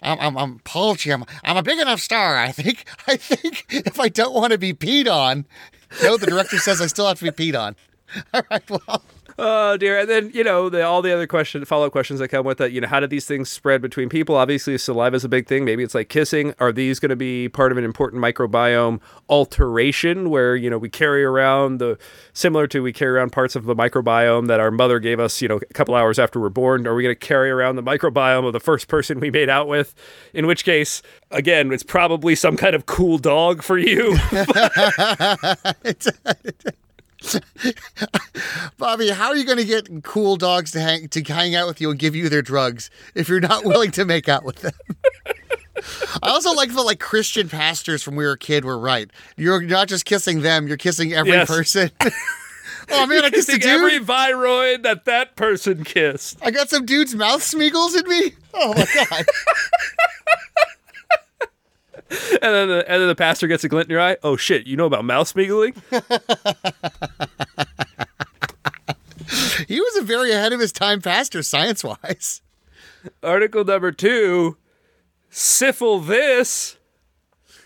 I'm, 0.03 0.39
I'm 0.39 0.59
Paul 0.61 0.95
G. 0.95 1.11
I'm, 1.11 1.25
I'm 1.43 1.57
a 1.57 1.63
big 1.63 1.79
enough 1.79 2.01
star. 2.01 2.37
I 2.39 2.53
think. 2.53 2.85
I 3.07 3.17
think 3.17 3.67
if 3.69 3.99
I 3.99 4.09
don't 4.09 4.35
want 4.35 4.53
to 4.53 4.59
be 4.59 4.73
peed 4.73 5.13
on, 5.13 5.45
no, 6.03 6.17
the 6.17 6.27
director 6.27 6.59
says 6.59 6.81
I 6.81 6.87
still 6.87 7.09
have 7.09 7.19
to 7.19 7.31
be 7.31 7.51
peed 7.53 7.61
on. 7.61 7.75
All 8.35 8.43
right. 8.51 8.71
Well, 8.71 9.03
Oh 9.41 9.77
dear. 9.77 10.01
And 10.01 10.11
then, 10.11 10.33
you 10.35 10.43
know, 10.43 10.69
the, 10.69 10.85
all 10.85 11.01
the 11.01 11.13
other 11.13 11.29
question 11.29 11.65
follow-up 11.65 11.93
questions 11.93 12.19
that 12.19 12.27
come 12.27 12.45
with 12.45 12.59
that, 12.59 12.73
you 12.73 12.81
know, 12.81 12.89
how 12.89 12.99
do 12.99 13.07
these 13.07 13.25
things 13.25 13.49
spread 13.49 13.81
between 13.81 14.09
people? 14.09 14.35
Obviously, 14.35 14.77
saliva 14.79 15.15
is 15.15 15.25
a 15.25 15.29
big 15.29 15.47
thing. 15.47 15.65
Maybe 15.65 15.85
it's 15.85 15.95
like 15.95 16.09
kissing. 16.09 16.55
Are 16.59 16.73
these 16.73 16.99
going 16.99 17.11
to 17.11 17.17
be 17.17 17.49
part 17.49 17.71
of 17.71 17.79
an 17.79 17.85
important 17.85 18.21
microbiome 18.21 19.01
alteration 19.29 20.31
where, 20.31 20.57
you 20.57 20.69
know, 20.69 20.77
we 20.77 20.89
carry 20.89 21.23
around 21.23 21.79
the 21.79 21.97
similar 22.33 22.67
to 22.67 22.83
we 22.83 22.93
carry 22.93 23.13
around 23.13 23.31
parts 23.31 23.55
of 23.55 23.65
the 23.65 23.77
microbiome 23.77 24.49
that 24.49 24.59
our 24.59 24.73
mother 24.73 24.99
gave 24.99 25.21
us, 25.21 25.41
you 25.41 25.47
know, 25.47 25.59
a 25.59 25.73
couple 25.73 25.95
hours 25.95 26.19
after 26.19 26.41
we're 26.41 26.49
born? 26.49 26.85
Are 26.89 26.95
we 26.97 27.05
going 27.05 27.15
to 27.15 27.27
carry 27.27 27.49
around 27.49 27.77
the 27.77 27.83
microbiome 27.83 28.45
of 28.45 28.53
the 28.53 28.61
first 28.61 28.89
person 28.89 29.21
we 29.21 29.31
made 29.31 29.49
out 29.49 29.69
with? 29.69 29.95
In 30.35 30.49
which 30.49 30.65
case, 30.65 31.01
again, 31.31 31.73
it's 31.73 31.85
probably 31.85 32.35
some 32.35 32.57
kind 32.57 32.75
of 32.75 32.87
cool 32.87 33.19
dog 33.19 33.63
for 33.63 33.79
you. 33.79 34.17
Bobby, 38.79 39.09
how 39.11 39.29
are 39.29 39.37
you 39.37 39.45
going 39.45 39.59
to 39.59 39.65
get 39.65 39.89
cool 40.05 40.37
dogs 40.37 40.71
to 40.73 40.81
hang 40.81 41.09
to 41.09 41.23
hang 41.23 41.55
out 41.55 41.67
with 41.67 41.81
you 41.81 41.91
and 41.91 41.99
give 41.99 42.15
you 42.15 42.29
their 42.29 42.43
drugs 42.43 42.91
if 43.15 43.29
you're 43.29 43.41
not 43.41 43.65
willing 43.65 43.91
to 43.93 44.05
make 44.05 44.29
out 44.29 44.45
with 44.45 44.57
them? 44.57 44.73
I 46.23 46.31
also 46.31 46.53
like 46.55 46.73
the 46.75 46.83
like 46.83 46.99
Christian 47.01 47.49
pastors 47.49 48.03
from 48.03 48.15
when 48.15 48.19
we 48.19 48.25
were 48.27 48.33
a 48.33 48.39
kid 48.39 48.65
were 48.65 48.79
right. 48.79 49.11
You're 49.37 49.63
not 49.63 49.89
just 49.89 50.05
kissing 50.05 50.43
them; 50.43 50.67
you're 50.67 50.77
kissing 50.77 51.13
every 51.13 51.33
Yes. 51.33 51.49
person. 51.49 51.91
oh 52.91 53.07
man, 53.07 53.25
I 53.25 53.31
kissed 53.31 53.49
a 53.49 53.53
dude. 53.59 53.65
every 53.67 53.99
viroid 54.01 54.83
that 54.83 55.05
that 55.05 55.37
person 55.37 55.85
kissed. 55.85 56.39
I 56.43 56.51
got 56.51 56.69
some 56.69 56.85
dude's 56.85 57.15
mouth 57.15 57.43
smeagles 57.43 57.95
in 57.97 58.09
me. 58.09 58.33
Oh 58.55 58.75
my 58.75 58.87
god! 58.95 59.25
And 62.41 62.55
then, 62.55 62.69
the, 62.69 62.89
and 62.89 63.03
then 63.03 63.09
the 63.09 63.17
pastor 63.17 63.49
gets 63.49 63.65
a 63.65 63.69
glint 63.69 63.89
in 63.89 63.91
your 63.91 64.01
eye. 64.01 64.17
Oh 64.23 64.37
shit! 64.37 64.67
You 64.67 64.77
know 64.77 64.87
about 64.87 65.05
mouth 65.05 65.35
smeagling? 65.35 65.75
he 69.67 69.81
was 69.81 69.97
a 69.97 70.03
very 70.03 70.31
ahead 70.31 70.53
of 70.53 70.61
his 70.61 70.73
time 70.73 71.03
pastor, 71.03 71.43
science 71.43 71.83
wise. 71.83 72.43
Article 73.23 73.65
number 73.65 73.93
two. 73.93 74.57
Syphil 75.31 76.07
this. 76.07 76.79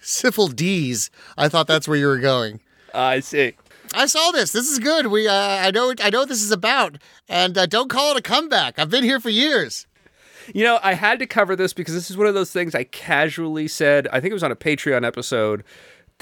Syphil 0.03 0.55
D's. 0.55 1.11
I 1.37 1.49
thought 1.49 1.67
that's 1.67 1.87
where 1.87 1.99
you 1.99 2.07
were 2.07 2.19
going. 2.19 2.61
I 2.95 3.21
see. 3.21 3.55
I 3.95 4.07
saw 4.07 4.31
this. 4.31 4.53
This 4.53 4.71
is 4.71 4.79
good. 4.79 5.09
We, 5.09 5.29
uh, 5.29 5.35
I 5.35 5.71
know, 5.71 5.93
I 6.03 6.11
know 6.11 6.21
what 6.21 6.29
this 6.29 6.43
is 6.43 6.51
about, 6.51 6.97
and 7.29 7.57
uh, 7.57 7.67
don't 7.67 7.91
call 7.91 8.13
it 8.13 8.19
a 8.19 8.23
comeback. 8.23 8.79
I've 8.79 8.91
been 8.91 9.05
here 9.05 9.21
for 9.21 9.31
years. 9.31 9.87
You 10.55 10.65
know, 10.65 10.79
I 10.83 10.95
had 10.95 11.19
to 11.19 11.27
cover 11.27 11.57
this 11.57 11.73
because 11.73 11.95
this 11.95 12.11
is 12.11 12.17
one 12.17 12.27
of 12.27 12.35
those 12.35 12.53
things 12.53 12.75
I 12.75 12.85
casually 12.85 13.69
said. 13.69 14.09
I 14.09 14.21
think 14.21 14.31
it 14.31 14.35
was 14.35 14.43
on 14.43 14.53
a 14.53 14.57
Patreon 14.57 15.07
episode 15.07 15.65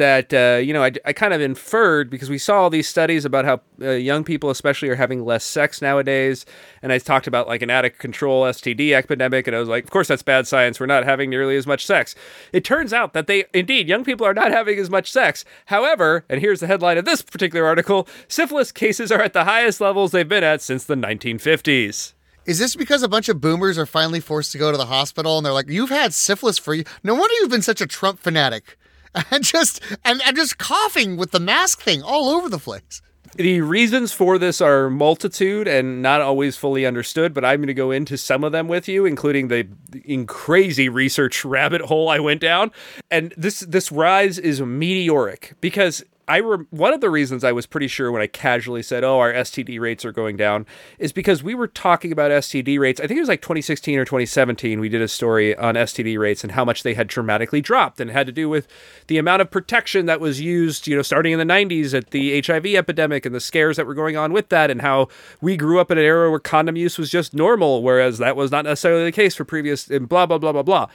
that 0.01 0.33
uh, 0.33 0.59
you 0.59 0.73
know 0.73 0.83
I, 0.83 0.93
I 1.05 1.13
kind 1.13 1.35
of 1.35 1.43
inferred 1.43 2.09
because 2.09 2.31
we 2.31 2.39
saw 2.39 2.63
all 2.63 2.71
these 2.71 2.89
studies 2.89 3.27
about 3.27 3.45
how 3.45 3.61
uh, 3.83 3.91
young 3.91 4.25
people 4.25 4.49
especially 4.49 4.89
are 4.89 4.95
having 4.95 5.27
less 5.27 5.45
sex 5.45 5.83
nowadays. 5.83 6.47
And 6.83 6.91
i 6.91 6.99
talked 6.99 7.27
about 7.27 7.47
like 7.47 7.61
an 7.61 7.69
out 7.69 7.85
of 7.85 7.99
control 7.99 8.45
std 8.45 8.93
epidemic. 8.93 9.47
And 9.47 9.55
i 9.55 9.61
was 9.61 9.69
like 9.69 9.85
of 9.85 9.91
course 9.91 10.09
that's 10.09 10.23
bad 10.23 10.47
science. 10.47 10.81
We're 10.81 10.87
not 10.87 11.05
having 11.05 11.29
nearly 11.29 11.55
as 11.57 11.67
much 11.67 11.85
sex. 11.85 12.15
It 12.51 12.65
turns 12.65 12.95
out 12.95 13.13
that 13.13 13.27
they 13.27 13.45
indeed 13.53 13.89
young 13.89 14.03
people 14.03 14.27
are 14.27 14.35
not 14.35 14.51
having 14.51 14.79
as 14.79 14.89
much 14.89 15.13
sex. 15.13 15.45
However 15.67 16.25
and 16.31 16.41
here's 16.41 16.61
the 16.61 16.67
headline 16.67 16.97
of 16.97 17.05
this 17.05 17.21
particular 17.21 17.67
article 17.67 18.09
syphilis 18.27 18.73
cases 18.73 19.13
are 19.13 19.21
at 19.21 19.35
the 19.35 19.45
highest 19.45 19.83
levels 19.83 20.13
they've 20.13 20.27
been 20.27 20.45
at 20.45 20.63
since 20.63 20.85
the 20.85 20.95
1950s 20.95 22.15
Is 22.51 22.59
this 22.59 22.75
because 22.75 23.05
a 23.05 23.09
bunch 23.09 23.29
of 23.29 23.41
boomers 23.41 23.79
are 23.79 23.87
finally 23.87 24.19
forced 24.19 24.51
to 24.51 24.59
go 24.59 24.73
to 24.73 24.77
the 24.77 24.87
hospital 24.87 25.37
and 25.37 25.47
they're 25.47 25.53
like, 25.53 25.69
"You've 25.69 25.91
had 25.91 26.13
syphilis 26.13 26.59
for 26.59 26.75
you. 26.75 26.83
No 27.05 27.15
wonder 27.15 27.33
you've 27.37 27.49
been 27.49 27.63
such 27.63 27.81
a 27.81 27.87
Trump 27.87 28.19
fanatic." 28.19 28.77
And 29.33 29.43
just 29.43 29.81
and, 30.05 30.21
and 30.25 30.37
just 30.37 30.59
coughing 30.59 31.17
with 31.17 31.33
the 31.33 31.41
mask 31.41 31.81
thing 31.81 32.01
all 32.01 32.29
over 32.29 32.49
the 32.49 32.59
place. 32.59 33.03
The 33.35 33.61
reasons 33.61 34.13
for 34.13 34.39
this 34.39 34.61
are 34.61 34.91
multitude 34.91 35.69
and 35.69 36.03
not 36.03 36.21
always 36.21 36.57
fully 36.57 36.85
understood, 36.87 37.35
but 37.35 37.45
I'm 37.45 37.59
going 37.61 37.69
to 37.69 37.75
go 37.75 37.93
into 37.93 38.17
some 38.17 38.43
of 38.43 38.53
them 38.53 38.67
with 38.67 38.89
you, 38.89 39.07
including 39.07 39.49
the 39.49 39.69
in 40.05 40.27
crazy 40.27 40.89
research 40.89 41.45
rabbit 41.57 41.83
hole 41.83 42.09
I 42.09 42.19
went 42.19 42.41
down. 42.41 42.73
And 43.11 43.33
this 43.37 43.61
this 43.61 43.93
rise 43.93 44.39
is 44.39 44.61
meteoric 44.61 45.55
because 45.61 46.05
I 46.31 46.37
re- 46.37 46.65
one 46.71 46.95
of 46.95 47.01
the 47.01 47.11
reasons 47.11 47.43
I 47.43 47.51
was 47.51 47.67
pretty 47.67 47.89
sure 47.89 48.13
when 48.13 48.23
I 48.23 48.29
casually 48.29 48.85
said, 48.85 49.03
"Oh, 49.03 49.19
our 49.19 49.33
STD 49.33 49.81
rates 49.81 50.05
are 50.05 50.13
going 50.13 50.37
down," 50.37 50.65
is 51.01 51.13
because 51.13 51.43
we 51.43 51.57
were 51.57 51.67
talking 51.67 52.13
about 52.13 52.31
STD 52.31 52.79
rates. 52.79 53.01
I 53.01 53.09
think 53.09 53.19
it 53.19 53.23
was 53.23 53.29
like 53.29 53.43
2016 53.43 53.99
or 53.99 54.05
2017. 54.05 54.79
We 54.79 54.89
did 54.89 55.03
a 55.03 55.09
story 55.09 55.57
on 55.57 55.75
STD 55.75 56.17
rates 56.19 56.45
and 56.45 56.53
how 56.53 56.65
much 56.65 56.85
they 56.85 56.95
had 56.95 57.09
dramatically 57.09 57.61
dropped, 57.61 58.01
and 58.01 58.13
had 58.13 58.29
to 58.29 58.33
do 58.33 58.49
with 58.49 58.69
the 59.09 59.19
amount 59.19 59.43
of 59.43 59.51
protection 59.51 60.07
that 60.07 60.21
was 60.21 60.41
used, 60.41 60.87
you 60.87 60.95
know, 60.95 61.03
starting 61.03 61.33
in 61.33 61.41
the 61.41 61.45
90s 61.45 61.95
at 61.95 62.13
the 62.13 62.39
HIV 62.39 62.67
epidemic 62.77 63.27
and 63.27 63.35
the 63.35 63.41
scares 63.41 63.77
that 63.77 63.87
were 63.89 63.95
going 63.95 64.17
on 64.17 64.33
with 64.33 64.51
that, 64.51 64.71
and 64.71 64.83
how 64.83 65.09
we 65.41 65.57
grew 65.57 65.81
up 65.81 65.91
in 65.91 65.99
an 65.99 66.05
era 66.05 66.31
where 66.31 66.39
condom 66.39 66.77
use 66.77 66.97
was 66.97 67.11
just 67.11 67.35
normal, 67.35 67.83
whereas 67.83 68.19
that 68.19 68.37
was 68.37 68.53
not 68.53 68.67
necessarily 68.67 69.03
the 69.03 69.11
case 69.11 69.35
for 69.35 69.45
previous 69.45 69.91
and 69.91 70.09
blah 70.09 70.27
blah 70.27 70.39
blah 70.39 70.53
blah 70.53 70.63
blah. 70.63 70.87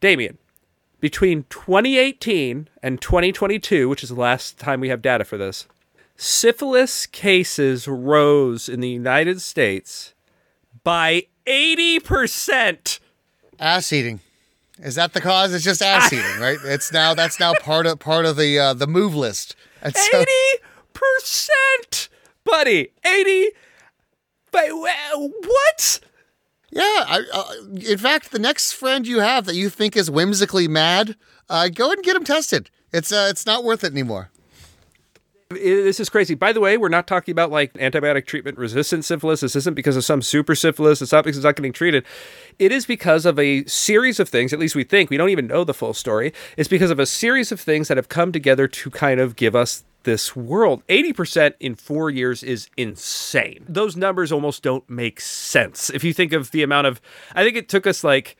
Damien, 0.00 0.38
between 1.00 1.44
2018 1.50 2.68
and 2.82 3.00
2022, 3.00 3.88
which 3.88 4.02
is 4.02 4.10
the 4.10 4.14
last 4.14 4.58
time 4.58 4.80
we 4.80 4.88
have 4.88 5.02
data 5.02 5.24
for 5.24 5.36
this, 5.36 5.66
syphilis 6.16 7.06
cases 7.06 7.88
rose 7.88 8.68
in 8.68 8.80
the 8.80 8.88
United 8.88 9.40
States 9.40 10.14
by 10.84 11.26
80%. 11.46 13.00
Ass 13.58 13.92
eating. 13.92 14.20
Is 14.78 14.94
that 14.94 15.12
the 15.12 15.20
cause? 15.20 15.52
It's 15.52 15.64
just 15.64 15.82
ass 15.82 16.12
eating, 16.12 16.40
right? 16.40 16.58
It's 16.64 16.92
now 16.92 17.14
that's 17.14 17.38
now 17.38 17.52
part 17.60 17.86
of 17.86 17.98
part 17.98 18.24
of 18.24 18.36
the 18.36 18.58
uh, 18.58 18.74
the 18.74 18.86
move 18.86 19.14
list. 19.14 19.54
And 19.82 19.94
so- 19.94 20.24
80%! 20.94 22.08
Buddy, 22.44 22.92
80 23.04 23.50
but 24.50 24.68
what? 24.70 26.00
Yeah, 26.70 26.82
I, 26.82 27.22
uh, 27.32 27.44
in 27.74 27.98
fact, 27.98 28.30
the 28.30 28.38
next 28.38 28.72
friend 28.72 29.06
you 29.06 29.18
have 29.20 29.44
that 29.46 29.56
you 29.56 29.68
think 29.68 29.96
is 29.96 30.08
whimsically 30.10 30.68
mad, 30.68 31.16
uh, 31.48 31.68
go 31.68 31.86
ahead 31.86 31.98
and 31.98 32.04
get 32.04 32.14
him 32.16 32.24
tested. 32.24 32.70
It's 32.92 33.10
uh, 33.12 33.26
it's 33.30 33.44
not 33.46 33.64
worth 33.64 33.82
it 33.84 33.92
anymore. 33.92 34.30
It- 35.50 35.82
this 35.82 35.98
is 35.98 36.08
crazy. 36.08 36.36
By 36.36 36.52
the 36.52 36.60
way, 36.60 36.76
we're 36.76 36.88
not 36.88 37.08
talking 37.08 37.32
about 37.32 37.50
like 37.50 37.72
antibiotic 37.74 38.24
treatment 38.26 38.56
resistant 38.56 39.04
syphilis. 39.04 39.40
This 39.40 39.56
isn't 39.56 39.74
because 39.74 39.96
of 39.96 40.04
some 40.04 40.22
super 40.22 40.54
syphilis. 40.54 41.02
It's 41.02 41.10
not 41.10 41.24
because 41.24 41.38
it's 41.38 41.44
not 41.44 41.56
getting 41.56 41.72
treated. 41.72 42.04
It 42.60 42.70
is 42.70 42.86
because 42.86 43.26
of 43.26 43.36
a 43.38 43.64
series 43.64 44.20
of 44.20 44.28
things, 44.28 44.52
at 44.52 44.60
least 44.60 44.76
we 44.76 44.84
think, 44.84 45.10
we 45.10 45.16
don't 45.16 45.30
even 45.30 45.48
know 45.48 45.64
the 45.64 45.74
full 45.74 45.92
story. 45.92 46.32
It's 46.56 46.68
because 46.68 46.92
of 46.92 47.00
a 47.00 47.06
series 47.06 47.50
of 47.50 47.58
things 47.60 47.88
that 47.88 47.96
have 47.96 48.08
come 48.08 48.30
together 48.30 48.68
to 48.68 48.90
kind 48.90 49.18
of 49.18 49.34
give 49.34 49.56
us 49.56 49.82
this 50.04 50.34
world. 50.34 50.82
80% 50.88 51.54
in 51.60 51.74
four 51.74 52.10
years 52.10 52.42
is 52.42 52.68
insane. 52.76 53.64
Those 53.68 53.96
numbers 53.96 54.32
almost 54.32 54.62
don't 54.62 54.88
make 54.88 55.20
sense. 55.20 55.90
If 55.90 56.04
you 56.04 56.12
think 56.12 56.32
of 56.32 56.50
the 56.50 56.62
amount 56.62 56.86
of, 56.86 57.00
I 57.34 57.44
think 57.44 57.56
it 57.56 57.68
took 57.68 57.86
us 57.86 58.02
like 58.04 58.36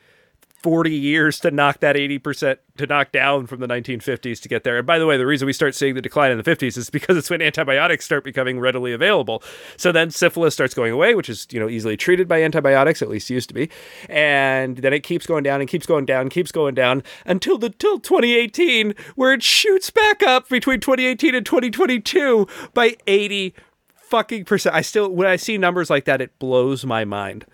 40 0.61 0.91
years 0.91 1.39
to 1.39 1.49
knock 1.49 1.79
that 1.79 1.95
80% 1.95 2.57
to 2.77 2.85
knock 2.85 3.11
down 3.11 3.47
from 3.47 3.59
the 3.59 3.67
1950s 3.67 4.39
to 4.41 4.49
get 4.49 4.63
there. 4.63 4.77
And 4.77 4.85
by 4.85 4.99
the 4.99 5.07
way, 5.07 5.17
the 5.17 5.25
reason 5.25 5.47
we 5.47 5.53
start 5.53 5.73
seeing 5.73 5.95
the 5.95 6.01
decline 6.01 6.31
in 6.31 6.37
the 6.37 6.43
50s 6.43 6.77
is 6.77 6.89
because 6.89 7.17
it's 7.17 7.29
when 7.29 7.41
antibiotics 7.41 8.05
start 8.05 8.23
becoming 8.23 8.59
readily 8.59 8.93
available. 8.93 9.41
So 9.75 9.91
then 9.91 10.11
syphilis 10.11 10.53
starts 10.53 10.73
going 10.73 10.91
away, 10.91 11.15
which 11.15 11.29
is, 11.29 11.47
you 11.51 11.59
know, 11.59 11.67
easily 11.67 11.97
treated 11.97 12.27
by 12.27 12.43
antibiotics, 12.43 13.01
at 13.01 13.09
least 13.09 13.29
used 13.29 13.49
to 13.49 13.55
be. 13.55 13.69
And 14.07 14.77
then 14.77 14.93
it 14.93 15.01
keeps 15.01 15.25
going 15.25 15.43
down 15.43 15.61
and 15.61 15.69
keeps 15.69 15.87
going 15.87 16.05
down, 16.05 16.29
keeps 16.29 16.51
going 16.51 16.75
down 16.75 17.03
until 17.25 17.57
the 17.57 17.69
till 17.69 17.99
2018 17.99 18.93
where 19.15 19.33
it 19.33 19.41
shoots 19.41 19.89
back 19.89 20.21
up 20.21 20.47
between 20.47 20.79
2018 20.79 21.33
and 21.33 21.45
2022 21.45 22.47
by 22.73 22.95
80 23.07 23.55
fucking 23.95 24.45
percent. 24.45 24.75
I 24.75 24.81
still 24.81 25.09
when 25.09 25.27
I 25.27 25.37
see 25.37 25.57
numbers 25.57 25.89
like 25.89 26.05
that 26.05 26.21
it 26.21 26.37
blows 26.37 26.85
my 26.85 27.05
mind. 27.05 27.45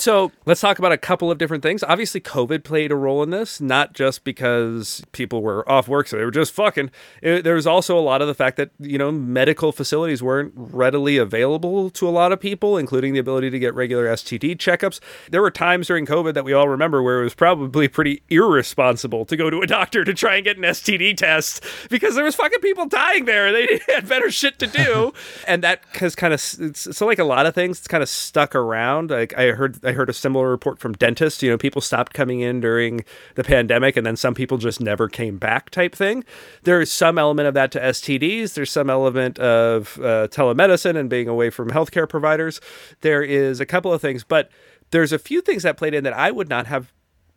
So 0.00 0.30
let's 0.46 0.60
talk 0.60 0.78
about 0.78 0.92
a 0.92 0.96
couple 0.96 1.30
of 1.30 1.38
different 1.38 1.62
things. 1.62 1.82
Obviously, 1.82 2.20
COVID 2.20 2.62
played 2.62 2.92
a 2.92 2.96
role 2.96 3.22
in 3.22 3.30
this, 3.30 3.60
not 3.60 3.94
just 3.94 4.22
because 4.22 5.02
people 5.10 5.42
were 5.42 5.68
off 5.68 5.88
work, 5.88 6.06
so 6.06 6.16
they 6.16 6.24
were 6.24 6.30
just 6.30 6.52
fucking. 6.52 6.90
It, 7.20 7.42
there 7.42 7.56
was 7.56 7.66
also 7.66 7.98
a 7.98 8.00
lot 8.00 8.22
of 8.22 8.28
the 8.28 8.34
fact 8.34 8.58
that, 8.58 8.70
you 8.78 8.96
know, 8.96 9.10
medical 9.10 9.72
facilities 9.72 10.22
weren't 10.22 10.52
readily 10.56 11.16
available 11.16 11.90
to 11.90 12.08
a 12.08 12.10
lot 12.10 12.30
of 12.30 12.38
people, 12.38 12.78
including 12.78 13.12
the 13.12 13.18
ability 13.18 13.50
to 13.50 13.58
get 13.58 13.74
regular 13.74 14.06
STD 14.06 14.56
checkups. 14.56 15.00
There 15.30 15.42
were 15.42 15.50
times 15.50 15.88
during 15.88 16.06
COVID 16.06 16.34
that 16.34 16.44
we 16.44 16.52
all 16.52 16.68
remember 16.68 17.02
where 17.02 17.20
it 17.20 17.24
was 17.24 17.34
probably 17.34 17.88
pretty 17.88 18.22
irresponsible 18.30 19.24
to 19.24 19.36
go 19.36 19.50
to 19.50 19.62
a 19.62 19.66
doctor 19.66 20.04
to 20.04 20.14
try 20.14 20.36
and 20.36 20.44
get 20.44 20.56
an 20.56 20.62
STD 20.62 21.16
test 21.16 21.64
because 21.90 22.14
there 22.14 22.24
was 22.24 22.36
fucking 22.36 22.60
people 22.60 22.86
dying 22.86 23.24
there. 23.24 23.50
They 23.52 23.80
had 23.88 24.08
better 24.08 24.30
shit 24.30 24.60
to 24.60 24.68
do. 24.68 25.12
and 25.48 25.64
that 25.64 25.82
has 25.94 26.14
kind 26.14 26.32
of, 26.32 26.40
so 26.40 27.06
like 27.06 27.18
a 27.18 27.24
lot 27.24 27.46
of 27.46 27.54
things, 27.54 27.78
it's 27.78 27.88
kind 27.88 28.02
of 28.02 28.08
stuck 28.08 28.54
around. 28.54 29.10
Like 29.10 29.36
I 29.36 29.50
heard, 29.50 29.84
I 29.88 29.92
heard 29.92 30.08
a 30.08 30.12
similar 30.12 30.50
report 30.50 30.78
from 30.78 30.92
dentists. 30.92 31.42
You 31.42 31.50
know, 31.50 31.58
people 31.58 31.80
stopped 31.80 32.12
coming 32.14 32.40
in 32.40 32.60
during 32.60 33.04
the 33.34 33.44
pandemic, 33.44 33.96
and 33.96 34.06
then 34.06 34.16
some 34.16 34.34
people 34.34 34.58
just 34.58 34.80
never 34.80 35.08
came 35.08 35.38
back. 35.38 35.70
Type 35.70 35.94
thing. 35.94 36.24
There 36.62 36.80
is 36.80 36.92
some 36.92 37.18
element 37.18 37.48
of 37.48 37.54
that 37.54 37.72
to 37.72 37.80
STDs. 37.80 38.54
There's 38.54 38.70
some 38.70 38.90
element 38.90 39.38
of 39.38 39.98
uh, 39.98 40.28
telemedicine 40.28 40.96
and 40.96 41.08
being 41.08 41.28
away 41.28 41.50
from 41.50 41.70
healthcare 41.70 42.08
providers. 42.08 42.60
There 43.00 43.22
is 43.22 43.60
a 43.60 43.66
couple 43.66 43.92
of 43.92 44.00
things, 44.00 44.24
but 44.24 44.50
there's 44.90 45.12
a 45.12 45.18
few 45.18 45.40
things 45.40 45.62
that 45.62 45.76
played 45.76 45.94
in 45.94 46.04
that 46.04 46.12
I 46.12 46.30
would 46.30 46.48
not 46.48 46.66
have 46.66 46.92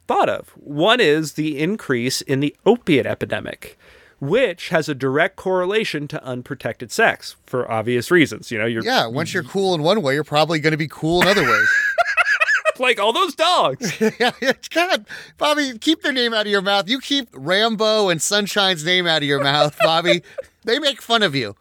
thought 0.07 0.29
of. 0.29 0.49
One 0.57 0.99
is 0.99 1.33
the 1.33 1.59
increase 1.59 2.21
in 2.21 2.39
the 2.39 2.55
opiate 2.65 3.05
epidemic. 3.05 3.77
Which 4.19 4.69
has 4.69 4.87
a 4.87 4.93
direct 4.93 5.35
correlation 5.35 6.07
to 6.09 6.23
unprotected 6.23 6.91
sex 6.91 7.37
for 7.47 7.69
obvious 7.71 8.11
reasons. 8.11 8.51
You 8.51 8.59
know, 8.59 8.67
you're 8.67 8.83
Yeah, 8.83 9.07
once 9.07 9.33
you're 9.33 9.41
cool 9.41 9.73
in 9.73 9.81
one 9.81 10.03
way, 10.03 10.13
you're 10.13 10.23
probably 10.23 10.59
going 10.59 10.73
to 10.73 10.77
be 10.77 10.87
cool 10.87 11.23
in 11.23 11.27
other 11.27 11.41
ways. 11.41 11.69
like 12.79 12.99
all 12.99 13.13
those 13.13 13.35
dogs. 13.35 13.99
yeah, 13.99 14.31
yeah, 14.41 14.53
God, 14.69 15.05
Bobby, 15.37 15.77
keep 15.79 16.01
their 16.01 16.13
name 16.13 16.33
out 16.33 16.45
of 16.45 16.51
your 16.51 16.61
mouth. 16.61 16.89
You 16.89 16.99
keep 16.99 17.29
Rambo 17.33 18.09
and 18.09 18.21
Sunshine's 18.21 18.83
name 18.85 19.07
out 19.07 19.21
of 19.21 19.27
your 19.27 19.43
mouth, 19.43 19.77
Bobby. 19.79 20.21
they 20.63 20.79
make 20.79 21.01
fun 21.01 21.23
of 21.23 21.35
you. 21.35 21.55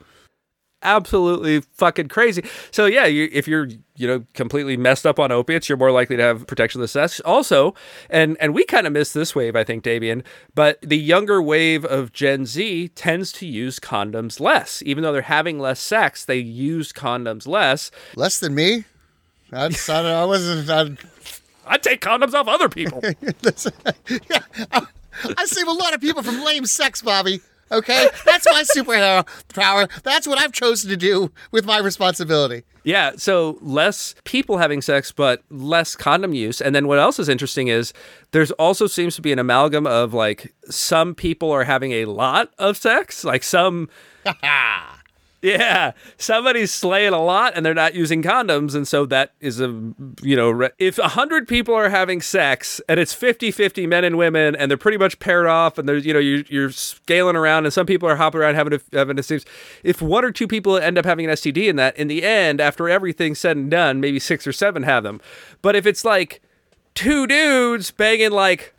absolutely 0.82 1.60
fucking 1.60 2.08
crazy. 2.08 2.42
So 2.70 2.86
yeah, 2.86 3.04
you, 3.06 3.28
if 3.32 3.46
you're 3.46 3.68
you 3.96 4.06
know 4.06 4.24
completely 4.32 4.76
messed 4.78 5.06
up 5.06 5.18
on 5.18 5.30
opiates, 5.30 5.68
you're 5.68 5.76
more 5.76 5.90
likely 5.92 6.16
to 6.16 6.22
have 6.22 6.46
protection 6.46 6.82
of 6.82 6.88
sex. 6.88 7.20
Also, 7.20 7.74
and 8.08 8.36
and 8.40 8.54
we 8.54 8.64
kind 8.64 8.86
of 8.86 8.92
missed 8.94 9.12
this 9.12 9.34
wave, 9.34 9.54
I 9.56 9.62
think, 9.64 9.82
Damien. 9.82 10.24
But 10.54 10.80
the 10.80 10.96
younger 10.98 11.42
wave 11.42 11.84
of 11.84 12.12
Gen 12.12 12.46
Z 12.46 12.88
tends 12.94 13.30
to 13.32 13.46
use 13.46 13.78
condoms 13.78 14.40
less, 14.40 14.82
even 14.86 15.02
though 15.02 15.12
they're 15.12 15.22
having 15.22 15.58
less 15.58 15.80
sex. 15.80 16.24
They 16.24 16.38
use 16.38 16.92
condoms 16.94 17.46
less. 17.46 17.90
Less 18.16 18.40
than 18.40 18.54
me? 18.54 18.84
That's, 19.50 19.88
I, 19.88 20.22
I 20.22 20.24
wasn't. 20.24 20.70
I, 20.70 20.96
I 21.66 21.78
take 21.78 22.00
condoms 22.00 22.34
off 22.34 22.48
other 22.48 22.68
people. 22.68 23.00
yeah, 23.02 24.42
I, 24.72 24.86
I 25.36 25.44
save 25.46 25.66
a 25.66 25.72
lot 25.72 25.94
of 25.94 26.00
people 26.00 26.22
from 26.22 26.44
lame 26.44 26.66
sex, 26.66 27.02
Bobby. 27.02 27.40
Okay, 27.72 28.08
that's 28.24 28.46
my 28.46 28.64
superhero 28.76 29.24
power. 29.54 29.88
That's 30.02 30.26
what 30.26 30.38
I've 30.38 30.52
chosen 30.52 30.90
to 30.90 30.96
do 30.96 31.30
with 31.52 31.64
my 31.64 31.78
responsibility. 31.78 32.64
Yeah, 32.82 33.12
so 33.16 33.58
less 33.60 34.14
people 34.24 34.58
having 34.58 34.82
sex, 34.82 35.12
but 35.12 35.44
less 35.50 35.94
condom 35.94 36.34
use. 36.34 36.60
And 36.60 36.74
then 36.74 36.88
what 36.88 36.98
else 36.98 37.20
is 37.20 37.28
interesting 37.28 37.68
is 37.68 37.92
there's 38.32 38.50
also 38.52 38.86
seems 38.88 39.14
to 39.16 39.22
be 39.22 39.32
an 39.32 39.38
amalgam 39.38 39.86
of 39.86 40.14
like 40.14 40.52
some 40.68 41.14
people 41.14 41.52
are 41.52 41.64
having 41.64 41.92
a 41.92 42.06
lot 42.06 42.52
of 42.58 42.76
sex, 42.76 43.22
like 43.22 43.44
some 43.44 43.88
Yeah, 45.42 45.92
somebody's 46.18 46.70
slaying 46.70 47.14
a 47.14 47.22
lot 47.22 47.54
and 47.56 47.64
they're 47.64 47.72
not 47.72 47.94
using 47.94 48.22
condoms. 48.22 48.74
And 48.74 48.86
so 48.86 49.06
that 49.06 49.32
is 49.40 49.58
a, 49.58 49.68
you 50.22 50.36
know, 50.36 50.50
re- 50.50 50.70
if 50.78 50.98
100 50.98 51.48
people 51.48 51.74
are 51.74 51.88
having 51.88 52.20
sex 52.20 52.78
and 52.88 53.00
it's 53.00 53.14
50 53.14 53.50
50 53.50 53.86
men 53.86 54.04
and 54.04 54.18
women 54.18 54.54
and 54.54 54.70
they're 54.70 54.76
pretty 54.76 54.98
much 54.98 55.18
paired 55.18 55.46
off 55.46 55.78
and 55.78 55.88
there's, 55.88 56.04
you 56.04 56.12
know, 56.12 56.18
you're, 56.18 56.44
you're 56.48 56.70
scaling 56.70 57.36
around 57.36 57.64
and 57.64 57.72
some 57.72 57.86
people 57.86 58.06
are 58.06 58.16
hopping 58.16 58.40
around 58.40 58.54
having 58.54 58.74
a, 58.74 58.80
having 58.92 59.18
a 59.18 59.22
seems. 59.22 59.46
If 59.82 60.02
one 60.02 60.26
or 60.26 60.30
two 60.30 60.46
people 60.46 60.76
end 60.76 60.98
up 60.98 61.06
having 61.06 61.24
an 61.24 61.32
STD 61.32 61.68
in 61.68 61.76
that, 61.76 61.96
in 61.96 62.08
the 62.08 62.22
end, 62.22 62.60
after 62.60 62.90
everything's 62.90 63.38
said 63.38 63.56
and 63.56 63.70
done, 63.70 63.98
maybe 63.98 64.18
six 64.18 64.46
or 64.46 64.52
seven 64.52 64.82
have 64.82 65.04
them. 65.04 65.22
But 65.62 65.74
if 65.74 65.86
it's 65.86 66.04
like 66.04 66.42
two 66.94 67.26
dudes 67.26 67.90
banging 67.90 68.32
like 68.32 68.74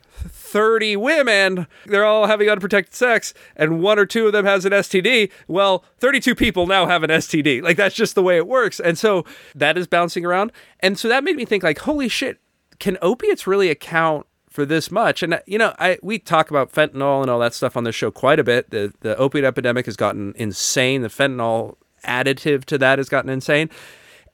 30 0.52 0.96
women, 0.96 1.66
they're 1.86 2.04
all 2.04 2.26
having 2.26 2.50
unprotected 2.50 2.94
sex, 2.94 3.32
and 3.56 3.80
one 3.80 3.98
or 3.98 4.04
two 4.04 4.26
of 4.26 4.34
them 4.34 4.44
has 4.44 4.66
an 4.66 4.72
STD, 4.72 5.32
well, 5.48 5.82
32 5.98 6.34
people 6.34 6.66
now 6.66 6.86
have 6.86 7.02
an 7.02 7.08
STD. 7.08 7.62
Like, 7.62 7.78
that's 7.78 7.94
just 7.94 8.14
the 8.14 8.22
way 8.22 8.36
it 8.36 8.46
works. 8.46 8.78
And 8.78 8.98
so 8.98 9.24
that 9.54 9.78
is 9.78 9.86
bouncing 9.86 10.26
around. 10.26 10.52
And 10.80 10.98
so 10.98 11.08
that 11.08 11.24
made 11.24 11.36
me 11.36 11.46
think, 11.46 11.62
like, 11.62 11.78
holy 11.78 12.06
shit, 12.06 12.38
can 12.78 12.98
opiates 13.00 13.46
really 13.46 13.70
account 13.70 14.26
for 14.50 14.66
this 14.66 14.90
much? 14.90 15.22
And, 15.22 15.40
you 15.46 15.56
know, 15.56 15.74
I 15.78 15.98
we 16.02 16.18
talk 16.18 16.50
about 16.50 16.70
fentanyl 16.70 17.22
and 17.22 17.30
all 17.30 17.38
that 17.38 17.54
stuff 17.54 17.74
on 17.74 17.84
this 17.84 17.94
show 17.94 18.10
quite 18.10 18.38
a 18.38 18.44
bit. 18.44 18.70
The, 18.70 18.92
the 19.00 19.16
opiate 19.16 19.46
epidemic 19.46 19.86
has 19.86 19.96
gotten 19.96 20.34
insane. 20.36 21.00
The 21.00 21.08
fentanyl 21.08 21.76
additive 22.04 22.66
to 22.66 22.76
that 22.76 22.98
has 22.98 23.08
gotten 23.08 23.30
insane. 23.30 23.70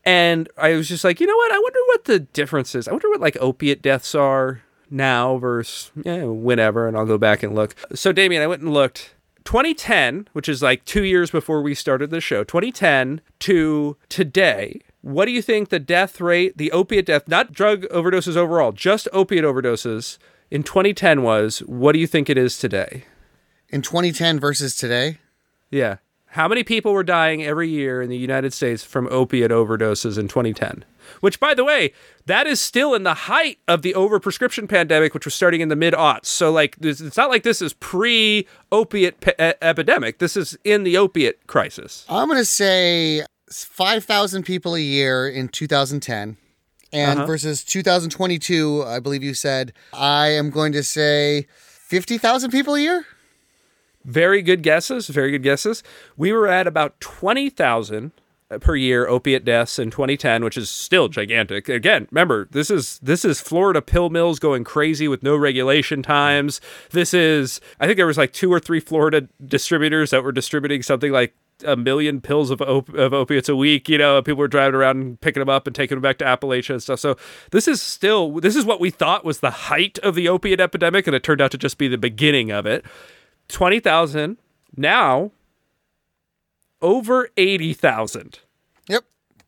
And 0.05 0.49
I 0.59 0.73
was 0.75 0.89
just 0.89 1.05
like, 1.05 1.21
you 1.21 1.29
know 1.29 1.37
what? 1.37 1.53
I 1.53 1.59
wonder 1.59 1.79
what 1.87 2.05
the 2.07 2.19
difference 2.19 2.75
is. 2.75 2.89
I 2.89 2.91
wonder 2.91 3.09
what 3.09 3.21
like 3.21 3.37
opiate 3.41 3.83
deaths 3.83 4.17
are 4.17 4.63
now 4.90 5.38
versus 5.38 5.90
yeah, 6.05 6.24
whenever, 6.24 6.87
and 6.87 6.96
I'll 6.96 7.07
go 7.07 7.18
back 7.18 7.42
and 7.42 7.55
look. 7.55 7.74
So, 7.94 8.12
Damien, 8.12 8.42
I 8.42 8.46
went 8.46 8.62
and 8.62 8.72
looked. 8.72 9.14
2010, 9.44 10.29
which 10.35 10.46
is 10.46 10.62
like 10.62 10.85
two 10.85 11.05
years 11.05 11.31
before 11.31 11.62
we 11.62 11.74
started 11.74 12.11
the 12.11 12.20
show, 12.20 12.44
2010 12.44 13.22
to 13.38 13.96
today, 14.11 14.83
what 15.01 15.24
do 15.24 15.31
you 15.31 15.40
think 15.40 15.70
the 15.70 15.79
death 15.79 16.20
rate, 16.20 16.59
the 16.59 16.70
opiate 16.70 17.07
death, 17.07 17.29
not 17.29 17.53
drug 17.53 17.85
overdoses 17.85 18.37
overall, 18.37 18.72
just 18.72 19.09
opiate 19.11 19.44
overdoses 19.44 20.18
in 20.51 20.62
2010 20.62 21.22
was? 21.22 21.61
What 21.61 21.92
do 21.92 21.98
you 21.98 22.07
think 22.07 22.29
it 22.29 22.37
is 22.37 22.59
today? 22.59 23.05
In 23.70 23.81
2010 23.81 24.38
versus 24.38 24.77
today? 24.77 25.18
Yeah. 25.70 25.96
How 26.33 26.46
many 26.46 26.62
people 26.62 26.92
were 26.92 27.03
dying 27.03 27.42
every 27.42 27.70
year 27.70 28.03
in 28.03 28.11
the 28.11 28.18
United 28.18 28.53
States 28.53 28.85
from 28.85 29.09
opiate 29.11 29.51
overdoses 29.51 30.18
in 30.18 30.29
2010? 30.29 30.85
Which, 31.21 31.40
by 31.40 31.55
the 31.55 31.64
way, 31.64 31.92
that 32.27 32.47
is 32.47 32.61
still 32.61 32.94
in 32.94 33.03
the 33.03 33.14
height 33.14 33.59
of 33.66 33.83
the 33.83 33.92
overprescription 33.94 34.68
pandemic, 34.68 35.14
which 35.14 35.25
was 35.25 35.35
starting 35.35 35.61
in 35.61 35.68
the 35.68 35.77
mid 35.77 35.94
aughts. 35.94 36.27
So, 36.27 36.51
like, 36.53 36.77
it's 36.81 37.16
not 37.16 37.31
like 37.31 37.42
this 37.42 37.61
is 37.62 37.73
pre 37.75 38.47
opiate 38.73 39.21
pe- 39.21 39.55
epidemic. 39.62 40.18
This 40.18 40.37
is 40.37 40.59
in 40.64 40.85
the 40.85 40.97
opiate 40.97 41.47
crisis. 41.47 42.05
I'm 42.09 42.29
going 42.29 42.38
to 42.40 42.44
say 42.44 43.25
5,000 43.51 44.44
people 44.44 44.75
a 44.75 44.81
year 44.81 45.29
in 45.29 45.49
2010. 45.49 46.37
And 46.90 47.18
Uh-huh. 47.18 47.27
versus 47.27 47.62
2022, 47.64 48.83
I 48.87 48.99
believe 48.99 49.23
you 49.23 49.35
said, 49.35 49.73
I 49.92 50.29
am 50.29 50.49
going 50.51 50.73
to 50.73 50.83
say 50.83 51.47
50,000 51.87 52.51
people 52.51 52.75
a 52.77 52.81
year? 52.81 53.07
Very 54.05 54.40
good 54.40 54.62
guesses. 54.62 55.09
Very 55.09 55.31
good 55.31 55.42
guesses. 55.42 55.83
We 56.16 56.33
were 56.33 56.49
at 56.49 56.66
about 56.66 56.99
20,000 57.01 58.12
per 58.61 58.75
year 58.75 59.07
opiate 59.07 59.45
deaths 59.45 59.79
in 59.79 59.91
2010 59.91 60.43
which 60.43 60.57
is 60.57 60.71
still 60.71 61.09
gigantic. 61.09 61.69
Again 61.69 62.09
remember 62.11 62.49
this 62.51 62.71
is 62.71 62.99
this 63.01 63.25
is 63.25 63.41
florida 63.41 63.83
pill 63.83 64.09
mills 64.09 64.39
going 64.39 64.65
crazy 64.65 65.07
with 65.09 65.23
no 65.23 65.37
regulation 65.37 66.03
times. 66.03 66.61
This 66.91 67.13
is 67.13 67.61
i 67.79 67.87
think 67.87 67.97
there 67.97 68.07
was 68.07 68.19
like 68.19 68.33
two 68.33 68.53
or 68.53 68.61
three 68.61 68.81
florida 68.81 69.29
distributors 69.45 70.11
that 70.11 70.25
were 70.25 70.33
distributing 70.33 70.83
something 70.83 71.13
like 71.13 71.35
a 71.65 71.77
million 71.77 72.21
pills 72.21 72.51
of, 72.51 72.63
op- 72.63 72.95
of 72.95 73.13
opiates 73.13 73.49
a 73.49 73.57
week 73.57 73.89
you 73.89 73.99
know 73.99 74.23
people 74.23 74.39
were 74.39 74.49
driving 74.49 74.77
around 74.77 74.97
and 75.03 75.21
picking 75.21 75.41
them 75.41 75.49
up 75.49 75.67
and 75.67 75.75
taking 75.75 75.97
them 75.97 76.03
back 76.03 76.19
to 76.19 76.25
appalachia 76.25 76.71
and 76.71 76.83
stuff. 76.83 77.01
So 77.01 77.17
this 77.51 77.69
is 77.69 77.83
still 77.83 78.33
this 78.41 78.57
is 78.57 78.65
what 78.65 78.81
we 78.81 78.91
thought 78.91 79.25
was 79.25 79.41
the 79.41 79.51
height 79.51 79.99
of 79.99 80.15
the 80.15 80.29
opiate 80.29 80.61
epidemic 80.61 81.07
and 81.07 81.15
it 81.15 81.23
turned 81.23 81.41
out 81.41 81.51
to 81.51 81.59
just 81.59 81.77
be 81.79 81.89
the 81.89 81.99
beginning 81.99 82.51
of 82.51 82.65
it. 82.65 82.85
20000 83.49 84.37
now 84.77 85.33
over 86.83 87.29
80,000 87.37 88.41
Yep. 88.88 89.05